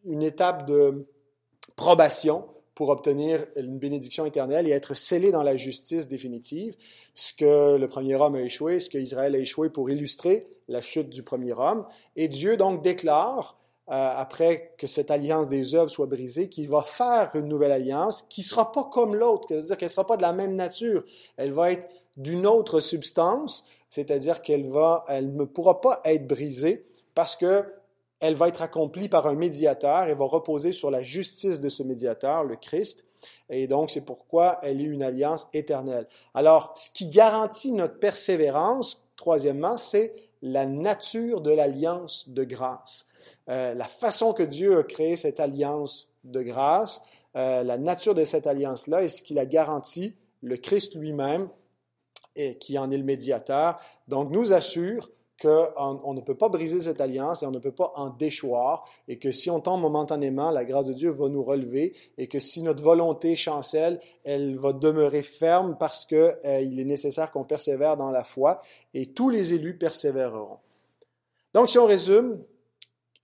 une 0.04 0.22
étape 0.22 0.66
de 0.66 1.06
probation 1.76 2.46
pour 2.80 2.88
obtenir 2.88 3.44
une 3.56 3.78
bénédiction 3.78 4.24
éternelle 4.24 4.66
et 4.66 4.70
être 4.70 4.94
scellé 4.94 5.32
dans 5.32 5.42
la 5.42 5.54
justice 5.54 6.08
définitive, 6.08 6.74
ce 7.14 7.34
que 7.34 7.76
le 7.76 7.88
premier 7.88 8.14
homme 8.14 8.36
a 8.36 8.40
échoué, 8.40 8.78
ce 8.78 8.88
que 8.88 8.96
Israël 8.96 9.34
a 9.34 9.38
échoué 9.38 9.68
pour 9.68 9.90
illustrer 9.90 10.46
la 10.66 10.80
chute 10.80 11.10
du 11.10 11.22
premier 11.22 11.52
homme. 11.52 11.84
Et 12.16 12.28
Dieu 12.28 12.56
donc 12.56 12.82
déclare 12.82 13.59
après 13.90 14.72
que 14.78 14.86
cette 14.86 15.10
alliance 15.10 15.48
des 15.48 15.74
œuvres 15.74 15.90
soit 15.90 16.06
brisée, 16.06 16.48
qu'il 16.48 16.68
va 16.68 16.82
faire 16.82 17.30
une 17.34 17.48
nouvelle 17.48 17.72
alliance 17.72 18.24
qui 18.28 18.40
ne 18.40 18.44
sera 18.46 18.70
pas 18.70 18.84
comme 18.84 19.16
l'autre, 19.16 19.48
c'est-à-dire 19.48 19.76
qu'elle 19.76 19.88
ne 19.88 19.92
sera 19.92 20.06
pas 20.06 20.16
de 20.16 20.22
la 20.22 20.32
même 20.32 20.54
nature. 20.54 21.04
Elle 21.36 21.52
va 21.52 21.72
être 21.72 21.88
d'une 22.16 22.46
autre 22.46 22.78
substance, 22.80 23.64
c'est-à-dire 23.88 24.42
qu'elle 24.42 24.68
va, 24.68 25.04
elle 25.08 25.34
ne 25.34 25.44
pourra 25.44 25.80
pas 25.80 26.00
être 26.04 26.26
brisée 26.26 26.86
parce 27.14 27.34
que 27.34 27.64
elle 28.20 28.34
va 28.34 28.48
être 28.48 28.62
accomplie 28.62 29.08
par 29.08 29.26
un 29.26 29.34
médiateur 29.34 30.08
et 30.08 30.14
va 30.14 30.26
reposer 30.26 30.72
sur 30.72 30.90
la 30.90 31.02
justice 31.02 31.58
de 31.58 31.70
ce 31.70 31.82
médiateur, 31.82 32.44
le 32.44 32.54
Christ. 32.56 33.06
Et 33.48 33.66
donc, 33.66 33.90
c'est 33.90 34.04
pourquoi 34.04 34.58
elle 34.62 34.80
est 34.80 34.84
une 34.84 35.02
alliance 35.02 35.48
éternelle. 35.54 36.06
Alors, 36.34 36.74
ce 36.76 36.90
qui 36.90 37.08
garantit 37.08 37.72
notre 37.72 37.98
persévérance, 37.98 39.02
troisièmement, 39.16 39.78
c'est 39.78 40.14
la 40.42 40.66
nature 40.66 41.40
de 41.40 41.50
l'alliance 41.50 42.28
de 42.28 42.44
grâce. 42.44 43.06
Euh, 43.48 43.74
la 43.74 43.84
façon 43.84 44.32
que 44.32 44.42
Dieu 44.42 44.78
a 44.78 44.82
créé 44.82 45.16
cette 45.16 45.40
alliance 45.40 46.08
de 46.24 46.42
grâce, 46.42 47.02
euh, 47.36 47.62
la 47.62 47.78
nature 47.78 48.14
de 48.14 48.24
cette 48.24 48.46
alliance-là 48.46 49.02
est 49.02 49.08
ce 49.08 49.22
qu'il 49.22 49.38
a 49.38 49.46
garanti, 49.46 50.14
le 50.42 50.56
Christ 50.56 50.94
lui-même, 50.94 51.48
et 52.36 52.56
qui 52.58 52.78
en 52.78 52.90
est 52.90 52.96
le 52.96 53.04
médiateur, 53.04 53.80
donc 54.08 54.30
nous 54.30 54.52
assure 54.52 55.10
qu'on 55.40 56.14
ne 56.14 56.20
peut 56.20 56.36
pas 56.36 56.48
briser 56.48 56.80
cette 56.80 57.00
alliance 57.00 57.42
et 57.42 57.46
on 57.46 57.50
ne 57.50 57.58
peut 57.58 57.72
pas 57.72 57.92
en 57.96 58.10
déchoir, 58.10 58.84
et 59.08 59.18
que 59.18 59.32
si 59.32 59.50
on 59.50 59.60
tombe 59.60 59.80
momentanément, 59.80 60.50
la 60.50 60.64
grâce 60.64 60.86
de 60.86 60.92
Dieu 60.92 61.10
va 61.10 61.28
nous 61.28 61.42
relever, 61.42 61.94
et 62.18 62.26
que 62.28 62.38
si 62.38 62.62
notre 62.62 62.82
volonté 62.82 63.36
chancelle, 63.36 64.00
elle 64.24 64.58
va 64.58 64.72
demeurer 64.72 65.22
ferme 65.22 65.76
parce 65.78 66.04
qu'il 66.04 66.18
euh, 66.18 66.36
est 66.44 66.84
nécessaire 66.84 67.30
qu'on 67.30 67.44
persévère 67.44 67.96
dans 67.96 68.10
la 68.10 68.24
foi, 68.24 68.60
et 68.92 69.06
tous 69.12 69.30
les 69.30 69.54
élus 69.54 69.78
persévéreront. 69.78 70.58
Donc 71.54 71.70
si 71.70 71.78
on 71.78 71.86
résume, 71.86 72.42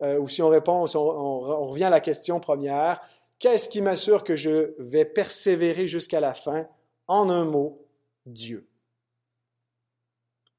euh, 0.02 0.18
ou 0.18 0.28
si 0.28 0.42
on 0.42 0.48
répond, 0.48 0.86
on, 0.94 0.98
on 0.98 1.66
revient 1.66 1.84
à 1.84 1.90
la 1.90 2.00
question 2.00 2.40
première, 2.40 3.00
qu'est-ce 3.38 3.68
qui 3.68 3.82
m'assure 3.82 4.24
que 4.24 4.36
je 4.36 4.74
vais 4.78 5.04
persévérer 5.04 5.86
jusqu'à 5.86 6.20
la 6.20 6.34
fin? 6.34 6.66
En 7.08 7.30
un 7.30 7.44
mot, 7.44 7.82
Dieu. 8.24 8.65